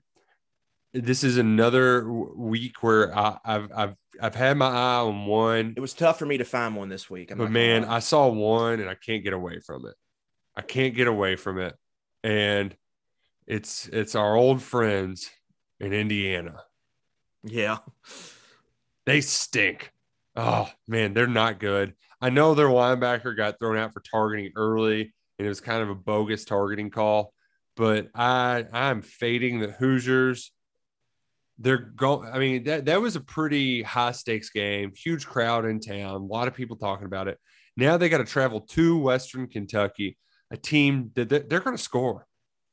[0.95, 5.81] This is another week where I, I've I've I've had my eye on one, It
[5.81, 7.31] was tough for me to find one this week.
[7.31, 7.85] I'm but man.
[7.85, 9.95] I saw one and I can't get away from it.
[10.55, 11.75] I can't get away from it,
[12.23, 12.77] and
[13.47, 15.31] it's it's our old friends
[15.81, 16.63] in Indiana.
[17.43, 17.79] yeah,
[19.07, 19.93] They stink.
[20.37, 21.95] Oh man, they're not good.
[22.21, 25.89] I know their linebacker got thrown out for targeting early, and it was kind of
[25.89, 27.33] a bogus targeting call.
[27.77, 30.53] But I I'm fading the Hoosiers.
[31.59, 32.29] They're going.
[32.33, 34.93] I mean that that was a pretty high stakes game.
[34.97, 36.15] Huge crowd in town.
[36.15, 37.39] A lot of people talking about it.
[37.77, 40.19] Now they got to travel to Western Kentucky,
[40.51, 42.27] a team that they're going to score.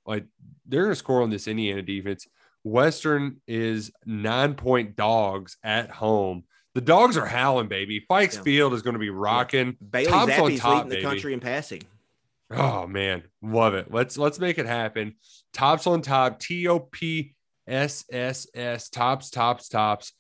[0.05, 0.25] Like
[0.65, 2.27] they're going to score on this Indiana defense.
[2.63, 6.43] Western is nine point dogs at home.
[6.75, 8.05] The dogs are howling, baby.
[8.09, 8.41] Fikes Yeah.
[8.41, 9.77] Field is going to be rocking.
[9.87, 11.03] Bailey Tops on top, leading the baby.
[11.03, 11.83] country in passing.
[12.51, 13.91] Oh man, love it.
[13.93, 15.15] Let's let's make it happen.
[15.53, 16.39] Tops on top.
[16.39, 17.35] T O P
[17.69, 18.89] S S S.
[18.89, 20.13] Tops, tops, tops,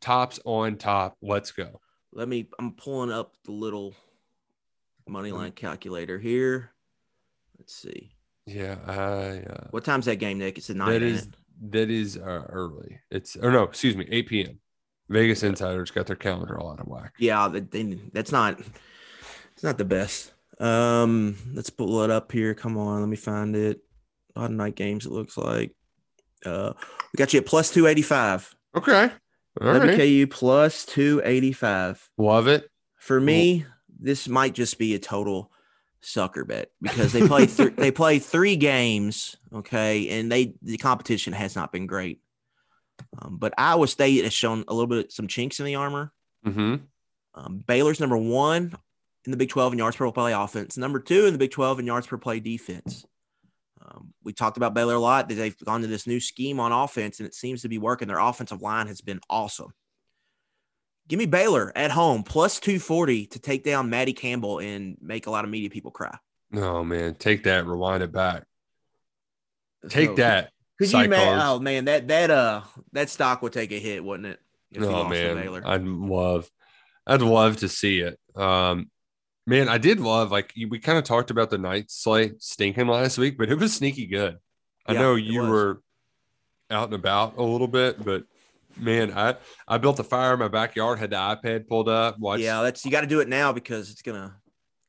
[0.00, 1.16] tops on top.
[1.20, 1.80] Let's go.
[2.12, 2.48] Let me.
[2.58, 3.94] I'm pulling up the little
[5.08, 5.38] money Mm-hmm.
[5.38, 6.70] line calculator here.
[7.58, 8.12] Let's see.
[8.46, 8.92] Yeah, I.
[9.50, 10.58] Uh, What time's that game, Nick?
[10.58, 10.92] It's at night.
[10.92, 11.28] that is
[11.70, 13.00] that is uh, early.
[13.10, 14.58] It's or no, excuse me, 8 p.m.
[15.08, 17.14] Vegas Insiders got their calendar all out of whack.
[17.18, 17.82] Yeah, that- they,
[18.12, 18.60] that's not.
[19.54, 20.32] It's not the best.
[20.60, 22.54] Um, let's pull it up here.
[22.54, 23.80] Come on, let me find it.
[24.34, 25.04] Odd night games.
[25.06, 25.74] It looks like.
[26.44, 26.72] Uh,
[27.12, 28.54] we got you at plus two eighty five.
[28.76, 29.10] Okay.
[29.60, 29.82] All right.
[29.82, 32.08] WKU plus two eighty five.
[32.18, 32.70] Love it.
[32.98, 33.66] For me,
[34.00, 35.50] this might just be a total
[36.00, 41.32] sucker bet because they play th- they play three games, okay, and they the competition
[41.32, 42.20] has not been great.
[43.18, 46.12] Um, but Iowa State has shown a little bit some chinks in the armor.
[46.46, 46.76] Mm-hmm.
[47.34, 48.76] Um, Baylor's number one
[49.24, 51.80] in the Big 12 in yards per play offense, number two in the Big 12
[51.80, 53.06] in yards per play defense.
[53.84, 55.28] Um, we talked about Baylor a lot.
[55.28, 58.08] They've gone to this new scheme on offense, and it seems to be working.
[58.08, 59.72] Their offensive line has been awesome.
[61.08, 65.30] Give me Baylor at home plus 240 to take down Maddie Campbell and make a
[65.30, 66.16] lot of media people cry.
[66.54, 67.66] Oh man, take that.
[67.66, 68.44] Rewind it back.
[69.88, 70.50] Take So, that.
[70.78, 72.62] Could you man, oh man, that that uh
[72.92, 74.40] that stock would take a hit, wouldn't it?
[74.70, 76.50] If oh man, I'd love,
[77.06, 78.18] I'd love to see it.
[78.34, 78.90] Um,
[79.46, 83.18] man, I did love like we kind of talked about the night slate stinking last
[83.18, 84.38] week, but it was sneaky good.
[84.86, 85.82] I Yeah, know you were
[86.70, 88.24] out and about a little bit, but
[88.78, 89.36] man, I
[89.68, 92.42] I built a fire in my backyard, had the iPad pulled up, watched.
[92.42, 94.34] yeah, that's you got to do it now because it's gonna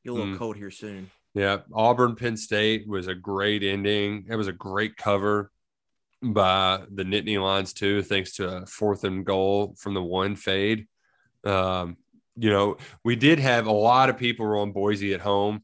[0.04, 0.38] get a little Mm.
[0.38, 1.10] cold here soon.
[1.34, 4.26] Yeah, Auburn Penn State was a great ending.
[4.28, 5.50] It was a great cover
[6.22, 10.86] by the Nittany Lions too, thanks to a fourth and goal from the one fade.
[11.44, 11.96] Um,
[12.36, 15.62] you know, we did have a lot of people were on Boise at home,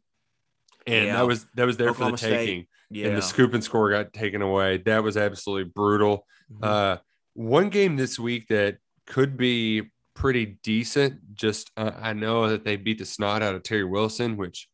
[0.87, 1.17] and Yeah.
[1.17, 2.67] that was that was there Oklahoma for the taking.
[2.93, 4.79] Yeah, And the scoop and score got taken away.
[4.79, 6.27] That was absolutely brutal.
[6.53, 6.65] Mhm.
[6.65, 6.99] Uh,
[7.35, 11.35] one game this week that could be pretty decent.
[11.35, 14.69] Just uh, I know that they beat the snot out of Terry Wilson, which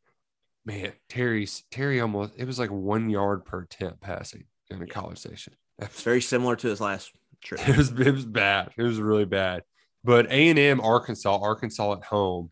[0.64, 5.18] man, Terry's Terry almost it was like one yard per attempt passing in the college
[5.18, 5.54] station.
[5.78, 7.60] It's very similar to his last trip.
[7.68, 8.70] It was it was bad.
[8.78, 9.62] It was really bad.
[10.06, 12.50] But A and M Arkansas, Arkansas at home.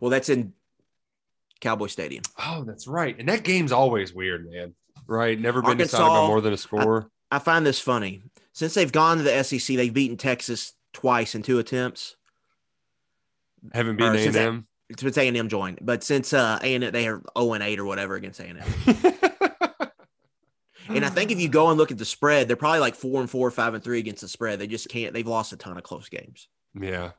[0.00, 0.54] Well, that's in
[1.60, 2.24] Cowboy Stadium.
[2.38, 3.14] Oh, that's right.
[3.18, 4.74] And that game's always weird, man.
[5.06, 5.38] Right?
[5.38, 7.10] Never been decided by more than a score.
[7.30, 8.22] I find this funny.
[8.54, 12.16] Since they've gone to the SEC, they've beaten Texas twice in two attempts.
[13.74, 14.66] Haven't beaten A and M.
[14.98, 17.62] Since A and M joined, but since uh, A and M, they are zero and
[17.62, 19.14] eight or whatever against A and M.
[20.88, 23.20] And I think if you go and look at the spread, they're probably like four
[23.20, 24.58] and four, five and three against the spread.
[24.58, 25.14] They just can't.
[25.14, 26.48] They've lost a ton of close games.
[26.78, 27.12] Yeah.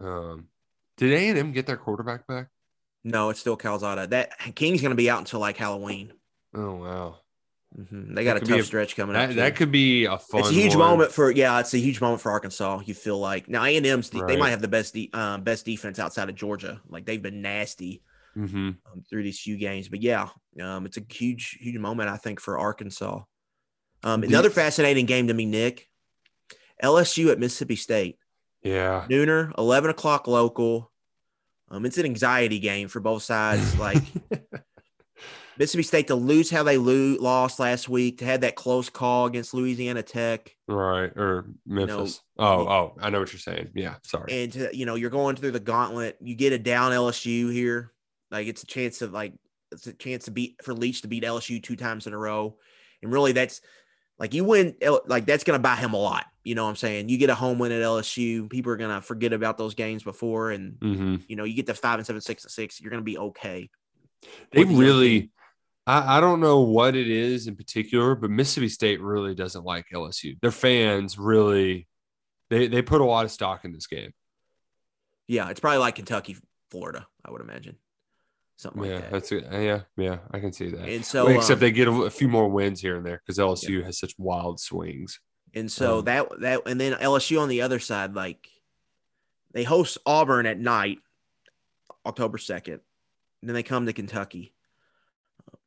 [0.00, 0.48] Um,
[0.96, 2.48] did A and M get their quarterback back?
[3.04, 4.06] No, it's still Calzada.
[4.08, 6.12] That King's going to be out until like Halloween.
[6.54, 7.16] Oh wow.
[7.78, 8.14] Mhm.
[8.14, 9.36] They got a That be tough stretch coming that, up.
[9.36, 10.40] That could be a fun.
[10.40, 10.88] It's a huge one.
[10.90, 11.60] moment for yeah.
[11.60, 12.80] It's a huge moment for Arkansas.
[12.84, 15.64] You feel like now A and M's they might have the best de- um, best
[15.64, 16.80] defense outside of Georgia.
[16.88, 18.02] Like they've been nasty
[18.36, 18.76] Mhm.
[18.92, 19.88] um, through these few games.
[19.88, 20.28] But yeah,
[20.60, 23.22] um, it's a huge huge moment I think for Arkansas.
[24.02, 25.88] Um, another fascinating game to me, Nick.
[26.82, 28.18] LSU at Mississippi State.
[28.62, 29.06] Yeah.
[29.08, 30.90] Nooner, eleven o'clock local.
[31.70, 33.74] Um, it's an anxiety game for both sides.
[33.78, 34.02] Like
[35.58, 39.26] Mississippi State to lose how they lo- lost last week, to have that close call
[39.26, 40.50] against Louisiana Tech.
[40.66, 41.12] Right.
[41.16, 42.22] Or Memphis.
[42.38, 43.68] oh, oh, I know what you're saying.
[43.74, 43.96] Yeah.
[44.02, 44.44] Sorry.
[44.44, 46.16] and to, you know you're going through the gauntlet.
[46.20, 47.92] You get a down LSU here,
[48.30, 49.34] like it's a chance of like
[49.70, 52.56] it's a chance to beat for Leach to beat LSU two times in a row,
[53.02, 53.60] and really that's
[54.20, 56.26] like you win like that's gonna buy him a lot.
[56.44, 57.08] You know what I'm saying?
[57.08, 60.50] You get a home win at LSU, people are gonna forget about those games before,
[60.50, 63.02] and hmm you know you get to five and seven, six and six, you're gonna
[63.02, 63.70] be okay.
[64.52, 65.30] They the really,
[65.86, 69.86] I, I don't know what it is in particular, but Mississippi State really doesn't like
[69.92, 70.38] LSU.
[70.40, 71.88] Their fans really,
[72.50, 74.12] they they put a lot of stock in this game.
[75.28, 76.36] Yeah, it's probably like Kentucky,
[76.70, 77.76] Florida, I would imagine,
[78.60, 79.10] something like yeah, that.
[79.10, 79.46] that's it.
[79.50, 80.88] Yeah, yeah, I can see that.
[80.88, 83.38] And so, except um, they get a, a few more wins here and there because
[83.38, 85.18] LSU has such wild swings.
[85.54, 88.48] And so Um, that that and then LSU on the other side, like
[89.52, 90.98] they host Auburn at night,
[92.06, 92.80] October second.
[93.42, 94.54] Then they come to Kentucky.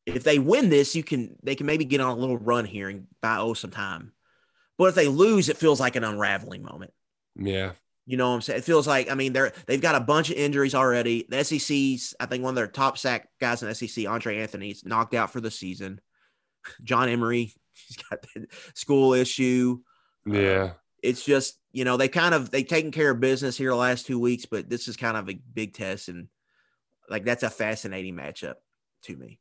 [0.06, 2.90] If they win this, you can they can maybe get on a little run here
[2.90, 4.14] and buy O some time.
[4.78, 6.94] But if they lose, it feels like an unraveling moment.
[7.36, 7.72] Yeah,
[8.06, 8.60] You know what I'm saying?
[8.60, 11.26] It feels like I mean they're they've got a bunch of injuries already.
[11.30, 15.14] The SEC's I think one of their top sack guys in SEC, Andre Anthony's knocked
[15.14, 16.02] out for the season.
[16.84, 17.54] John Emery,
[17.88, 19.80] he's got the school issue
[20.26, 20.72] yeah.
[21.02, 24.06] it's just you know they kind of they taken care of business here the last
[24.06, 26.28] two weeks, but this is kind of a big test and
[27.10, 28.56] like that's a fascinating matchup
[29.04, 29.40] to me.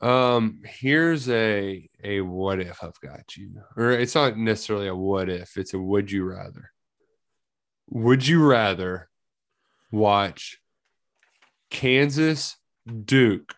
[0.00, 5.28] Um, here's a a what if I've got you, or it's not necessarily a what
[5.28, 6.70] if, it's a would you rather.
[7.90, 9.08] Would you rather
[9.90, 10.58] watch
[11.70, 12.56] Kansas
[13.04, 13.54] Duke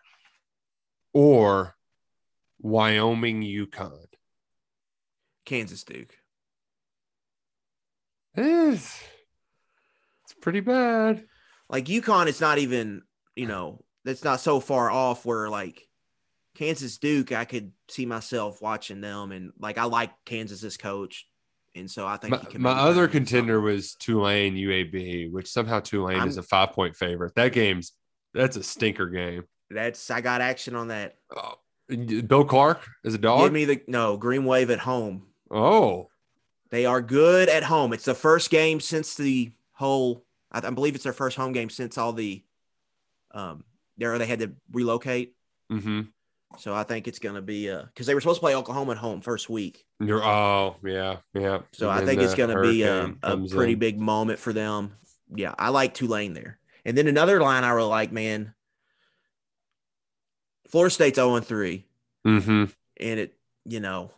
[1.13, 1.75] or
[2.59, 4.05] Wyoming UConn?
[5.45, 6.15] Kansas Duke.
[8.35, 9.03] It's,
[10.23, 11.25] it's pretty bad.
[11.69, 13.01] Like UConn, it's not even
[13.35, 15.87] you know that's not so far off where like
[16.55, 21.25] Kansas Duke, I could see myself watching them and like I like Kansas's coach,
[21.75, 25.79] and so I think My, he can my other contender was Tulane UAB, which somehow
[25.79, 27.35] Tulane I'm- is a five point favorite.
[27.35, 27.93] That game's
[28.33, 29.43] that's a stinker game.
[29.71, 31.15] That's I got action on that.
[31.35, 31.55] Oh,
[32.27, 33.43] Bill Clark is a dog.
[33.43, 35.27] Give me the no Green Wave at home.
[35.51, 36.09] oh,
[36.69, 37.93] They are good at home.
[37.93, 40.23] It's the first game since the whole.
[40.51, 42.43] I, I believe it's their first home game since all the,
[43.31, 43.63] um,
[43.97, 45.35] there they had to relocate.
[45.71, 46.01] mm-hmm.
[46.57, 48.93] So I think it's going to be uh because they were supposed to play Oklahoma
[48.93, 49.85] at home first week.
[49.99, 51.59] You're oh yeah yeah.
[51.73, 53.79] So And I think it's going to be a, a pretty in.
[53.79, 54.93] big moment for them.
[55.33, 56.57] Yeah, I like Tulane there.
[56.85, 58.53] And then another line I really like, man.
[60.69, 61.85] Florida State's 0 3.
[62.25, 62.63] Mm-hmm.
[62.99, 63.35] And it,
[63.65, 64.11] you know,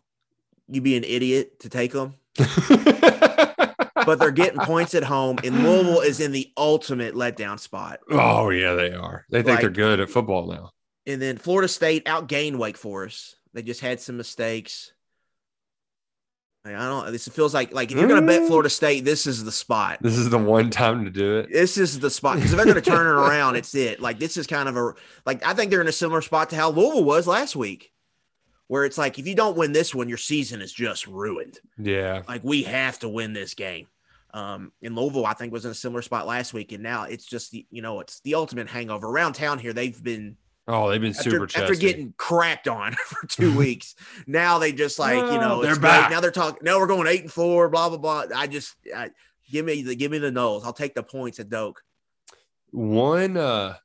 [0.68, 2.16] you'd be an idiot to take them.
[4.06, 8.00] but they're getting points at home, and Louisville is in the ultimate letdown spot.
[8.10, 9.26] oh yeah, they are.
[9.30, 10.72] They think they're good at football now.
[11.08, 13.36] And then Florida State outgained Wake Forest.
[13.54, 14.94] They just had some mistakes.
[16.64, 17.12] I don't.
[17.12, 18.48] This feels like like if you're going to bet Mm.
[18.48, 19.98] Florida State, this is the spot.
[20.02, 21.52] This is the one time to do it.
[21.52, 24.00] This is the spot because if they're going to turn it around, it's it.
[24.00, 24.94] Like this is kind of a
[25.26, 27.92] like I think they're in a similar spot to how Louisville was last week,
[28.68, 31.60] where it's like if you don't win this one, your season is just ruined.
[31.80, 32.22] Yeah.
[32.28, 33.88] Like we have to win this game.
[34.32, 37.26] Um, and Louisville, I think, was in a similar spot last week, and now it's
[37.26, 39.74] just the you know it's the ultimate hangover around town here.
[39.74, 40.38] They've been
[40.68, 43.96] Oh, they've been after, super after getting crapped on for two weeks.
[44.28, 45.90] Now they just like you know they're it's great.
[45.90, 46.12] back.
[46.12, 46.60] Now they're talking.
[46.62, 47.70] Now we're going eight and four.
[47.70, 48.26] Blah blah blah.
[48.36, 49.10] I just I,
[49.50, 50.64] give me the give me the nose.
[50.64, 51.82] I'll take the points at Doak.
[52.72, 53.76] One, uh,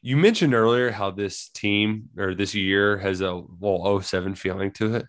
[0.00, 4.94] you mentioned earlier how this team or this year has a little 07 feeling to
[4.94, 5.06] it.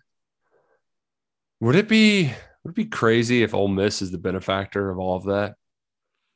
[1.60, 2.32] Would it be
[2.64, 5.54] would it be crazy if Ole Miss is the benefactor of all of that?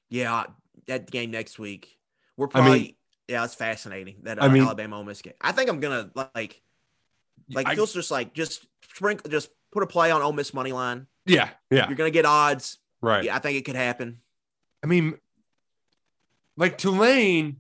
[0.09, 0.45] Yeah,
[0.87, 1.99] that game next week.
[2.37, 2.97] We're I mean- probably
[3.33, 5.35] yeah, it's fascinating that uh, I mean- Alabama Ole Miss game.
[5.41, 6.61] I think I'm gonna like
[7.51, 10.53] like I- it feels just like just sprinkle just put a play on Ole Miss
[10.53, 11.07] money line.
[11.24, 12.78] Yeah, yeah, You're gonna get odds.
[13.01, 13.24] right.
[13.24, 14.20] Yeah, I think it could happen.
[14.85, 15.14] I mean,
[16.57, 17.57] like Tulane,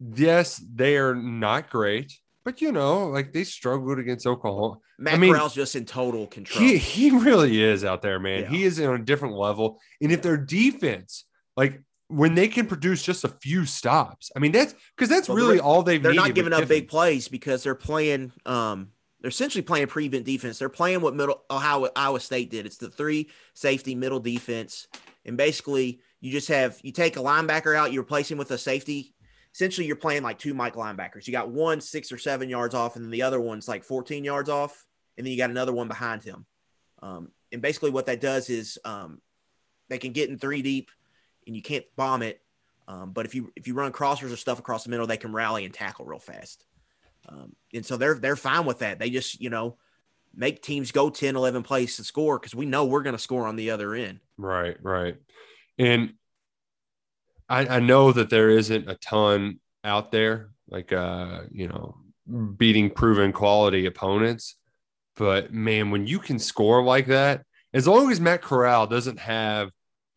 [0.00, 4.78] yes, they are not great, but you know, like they struggled against Oklahoma.
[4.98, 6.62] Matt I mean, Corral's just in total control.
[6.64, 8.42] He he really is out there, man.
[8.44, 8.48] Yeah.
[8.50, 9.80] He is on a different level.
[10.00, 11.24] And if their defense,
[11.56, 15.36] like when they can produce just a few stops, I mean that's because that's Well,
[15.36, 18.90] really all they've they're not giving up big plays because they're playing um
[19.20, 20.58] they're essentially playing prevent defense.
[20.58, 22.66] They're playing what middle Ohio Iowa State did.
[22.66, 24.86] It's the three safety middle defense,
[25.24, 28.58] and basically you just have you take a linebacker out, you replace him with a
[28.58, 29.14] safety.
[29.54, 31.26] Essentially, you're playing like two Mike linebackers.
[31.26, 34.22] You got one six or seven yards off, and then the other one's like 14
[34.22, 34.86] yards off,
[35.16, 36.44] and then you got another one behind him.
[37.02, 39.20] Um, and basically, what that does is um,
[39.88, 40.90] they can get in three deep,
[41.46, 42.40] and you can't bomb it.
[42.88, 45.32] Um, but if you if you run crossers or stuff across the middle, they can
[45.32, 46.64] rally and tackle real fast.
[47.28, 48.98] Um, and so they're they're fine with that.
[48.98, 49.76] They just you know
[50.36, 53.46] make teams go 10, 11 plays to score because we know we're going to score
[53.46, 54.20] on the other end.
[54.36, 55.16] Right, right.
[55.78, 56.12] And
[57.48, 61.96] I, I know that there isn't a ton out there, like uh, you know,
[62.56, 64.56] beating proven quality opponents.
[65.16, 69.70] But man, when you can score like that, as long as Matt Corral doesn't have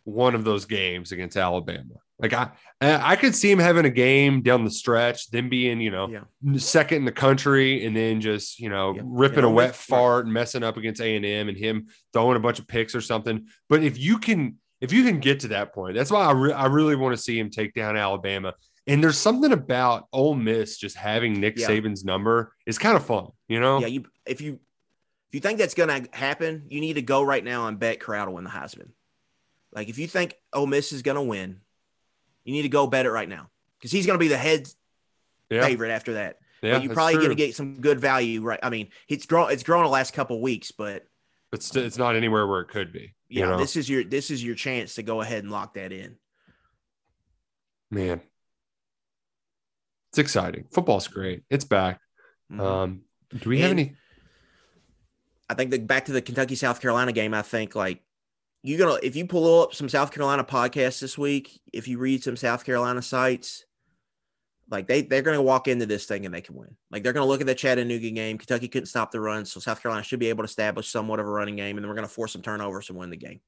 [0.03, 2.49] one of those games against Alabama, like I,
[2.81, 6.57] I could see him having a game down the stretch, then being you know yeah.
[6.57, 9.01] second in the country, and then just you know yeah.
[9.05, 12.35] ripping know, a wet fart and messing up against A and M, and him throwing
[12.35, 13.47] a bunch of picks or something.
[13.69, 16.53] But if you can, if you can get to that point, that's why I, re-
[16.53, 18.53] I really want to see him take down Alabama.
[18.85, 21.67] And there's something about Ole Miss just having Nick Yeah.
[21.67, 23.79] Saban's number is kind of fun, you know.
[23.79, 24.59] Yeah, you if you
[25.29, 27.99] if you think that's going to happen, you need to go right now and bet
[27.99, 28.89] Corral to win the Heisman.
[29.71, 31.61] Like if you think Ole Miss is going to win,
[32.43, 34.67] you need to go bet it right now because he's going to be the head
[35.49, 35.63] Yeah.
[35.63, 36.37] favorite after that.
[36.61, 38.59] Yeah, but you're probably going to get some good value, right?
[38.61, 39.51] I mean, it's grown.
[39.51, 41.05] It's grown the last couple of weeks, but
[41.51, 43.15] but st- it's not anywhere where it could be.
[43.29, 43.57] You yeah, know?
[43.57, 46.17] this is your this is your chance to go ahead and lock that in.
[47.91, 48.21] man,
[50.09, 50.65] it's exciting.
[50.71, 51.43] Football's great.
[51.49, 52.01] It's back.
[52.51, 52.59] Mhm.
[52.59, 53.01] Um,
[53.37, 53.95] do we have any?
[55.49, 57.33] I think the back to the Kentucky South Carolina game.
[57.33, 58.03] I think like
[58.63, 62.23] you're gonna if you pull up some South Carolina podcasts this week, if you read
[62.23, 63.65] some South Carolina sites,
[64.69, 66.75] like they they're gonna walk into this thing and they can win.
[66.91, 68.37] Like they're gonna look at the Chattanooga game.
[68.37, 71.25] Kentucky couldn't stop the run, so South Carolina should be able to establish somewhat of
[71.25, 73.39] a running game, and then we're gonna force some turnovers and win the game.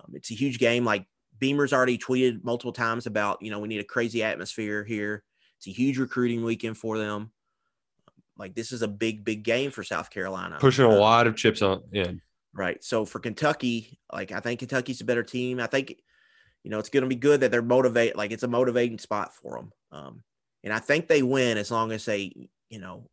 [0.00, 0.84] Um, it's a huge game.
[0.84, 1.06] Like
[1.38, 5.24] Beamer's already tweeted multiple times about you know we need a crazy atmosphere here.
[5.58, 7.30] It's a huge recruiting weekend for them.
[8.38, 10.56] Like this is a big big game for South Carolina.
[10.58, 12.22] Pushing a Uh, lot of chips on in.
[12.54, 12.82] Right.
[12.84, 15.58] So for Kentucky, like I think Kentucky's a better team.
[15.58, 15.96] I think,
[16.62, 18.16] you know, it's going to be good that they're motivate.
[18.16, 19.72] Like it's a motivating spot for them.
[19.90, 20.22] Um,
[20.62, 23.08] and I think they win as long as they, you know,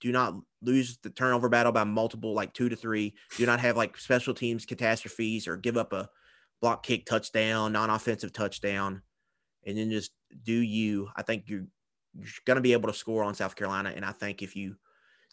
[0.00, 3.14] do not lose the turnover battle by multiple, like two to three.
[3.36, 6.08] Do not have like special teams catastrophes or give up a
[6.60, 9.02] block kick touchdown, non-offensive touchdown,
[9.66, 11.08] and then just do you.
[11.16, 11.66] I think you're
[12.14, 14.76] you're going to be able to score on South Carolina, and I think if you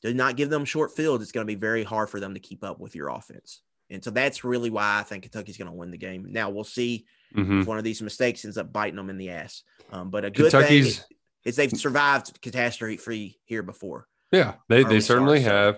[0.01, 2.39] do not give them short fields, it's going to be very hard for them to
[2.39, 3.61] keep up with your offense.
[3.89, 6.27] And so that's really why I think Kentucky's going to win the game.
[6.31, 7.61] Now we'll see Mhm.
[7.61, 9.63] if one of these mistakes ends up biting them in the ass.
[9.91, 14.07] Um, but a good Kentucky's- thing is they've survived catastrophe free here before.
[14.31, 15.75] Yeah, they, they certainly start,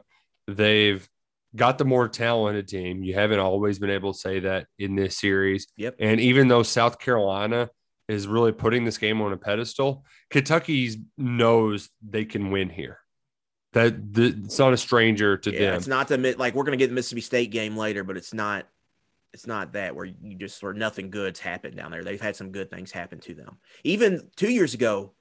[0.47, 0.57] have.
[0.57, 1.07] They've
[1.55, 3.03] got the more talented team.
[3.03, 5.67] You haven't always been able to say that in this series.
[5.77, 5.95] Yep.
[5.99, 7.69] And even though South Carolina
[8.07, 12.99] is really putting this game on a pedestal, Kentucky knows they can win here.
[13.73, 15.75] That the, it's not a stranger to Yeah, them.
[15.75, 18.17] it's not the mid like we're going to get the Mississippi State game later, but
[18.17, 18.67] it's not.
[19.33, 22.03] It's not that where you just where nothing good's happened down there.
[22.03, 23.57] They've had some good things happen to them.
[23.83, 25.13] Even two years ago,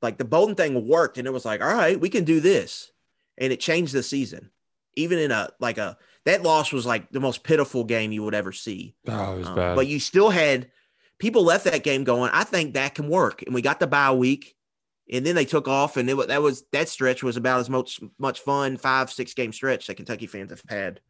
[0.00, 2.90] like the Bowden thing worked, and it was like, all right, we can do this,
[3.38, 4.50] and it changed the season.
[4.94, 8.34] Even in a like a that loss was like the most pitiful game you would
[8.34, 8.94] ever see.
[9.08, 9.74] oh, it was Um, bad.
[9.76, 10.70] But you still had
[11.18, 13.42] people left that game going, I think that can work.
[13.42, 14.54] And we got the bye week,
[15.10, 18.00] and then they took off, and it that was that stretch was about as much
[18.18, 21.00] much fun five six game stretch that Kentucky fans have had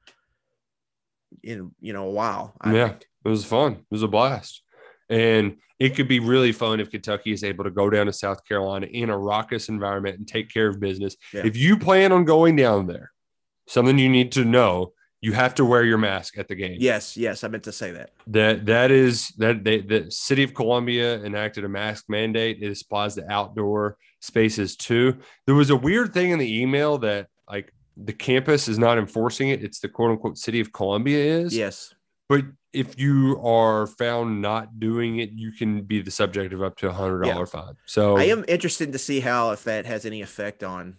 [1.42, 2.54] in you know a while.
[2.60, 3.06] I yeah, think.
[3.24, 3.72] it was fun.
[3.72, 4.62] It was a blast.
[5.08, 8.44] And it could be really fun if Kentucky is able to go down to South
[8.46, 11.16] Carolina in a raucous environment and take care of business.
[11.34, 11.42] Yeah.
[11.44, 13.10] If you plan on going down there,
[13.66, 14.92] something you need to know,
[15.22, 16.76] you have to wear your mask at the game.
[16.80, 18.10] Yes, yes, I meant to say that.
[18.26, 22.60] That that is that they, the city of Columbia enacted a mask mandate.
[22.60, 25.16] It applies to outdoor spaces too.
[25.46, 29.50] There was a weird thing in the email that like the campus is not enforcing
[29.50, 29.62] it.
[29.62, 31.56] It's the quote unquote city of Columbia is.
[31.56, 31.94] Yes.
[32.28, 36.76] But if you are found not doing it, you can be the subject of up
[36.78, 37.74] to a hundred dollar fine.
[37.86, 40.96] So I am interested to see how if that has any effect on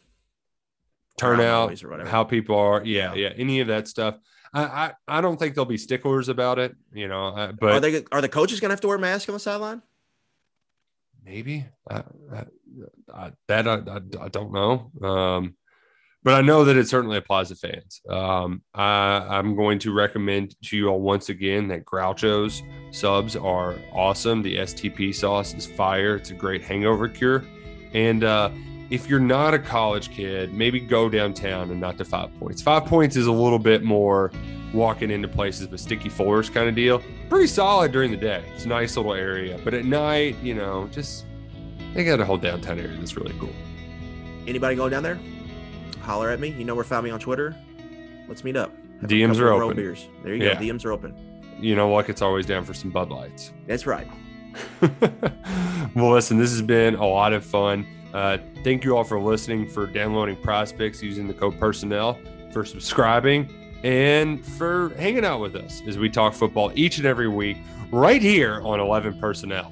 [1.18, 2.10] turnout, or whatever.
[2.10, 4.18] how people are, yeah, yeah, any of that stuff.
[4.54, 7.28] I, I, I don't think they'll be sticklers about it, you know.
[7.28, 9.82] I, but are they are the coaches gonna have to wear masks on the sideline?
[11.26, 12.04] maybe I,
[12.34, 12.44] I,
[13.14, 14.92] I, that I, don't know.
[15.08, 15.56] Um,
[16.24, 18.02] but I know that it certainly applies to fans.
[18.10, 23.76] Um, I, I'm going to recommend to you all once again that Groucho's subs are
[23.92, 24.42] awesome.
[24.42, 26.16] The STP sauce is fire.
[26.16, 27.44] It's a great hangover cure.
[27.94, 28.52] And uh,
[28.94, 32.62] if you're not a college kid, maybe go downtown and not to Five Points.
[32.62, 34.32] Five Points is a little bit more
[34.72, 37.02] walking into places, but sticky floors kind of deal.
[37.28, 38.44] Pretty solid during the day.
[38.54, 41.26] It's a nice little area, but at night, you know, just
[41.96, 43.50] they got a whole downtown area that's really cool.
[44.46, 45.18] Anybody going down there?
[46.02, 46.50] Holler at me.
[46.50, 47.56] You know where to find me on Twitter.
[48.28, 48.72] Let's meet up.
[49.02, 49.76] Have DMs are open.
[49.76, 50.08] Beers.
[50.24, 50.54] There you Yeah.
[50.54, 50.60] go.
[50.60, 51.16] DMs are open.
[51.60, 53.54] You know, like it's always down for some Bud Lights.
[53.66, 54.08] That's right.
[55.96, 57.88] well, listen, this has been a lot of fun.
[58.14, 62.20] Uh, thank you all for listening, for downloading prospects using the code personnel,
[62.52, 63.50] for subscribing,
[63.84, 67.58] and for hanging out with us as we talk football each and every week
[67.92, 69.72] right here on 11 Personnel.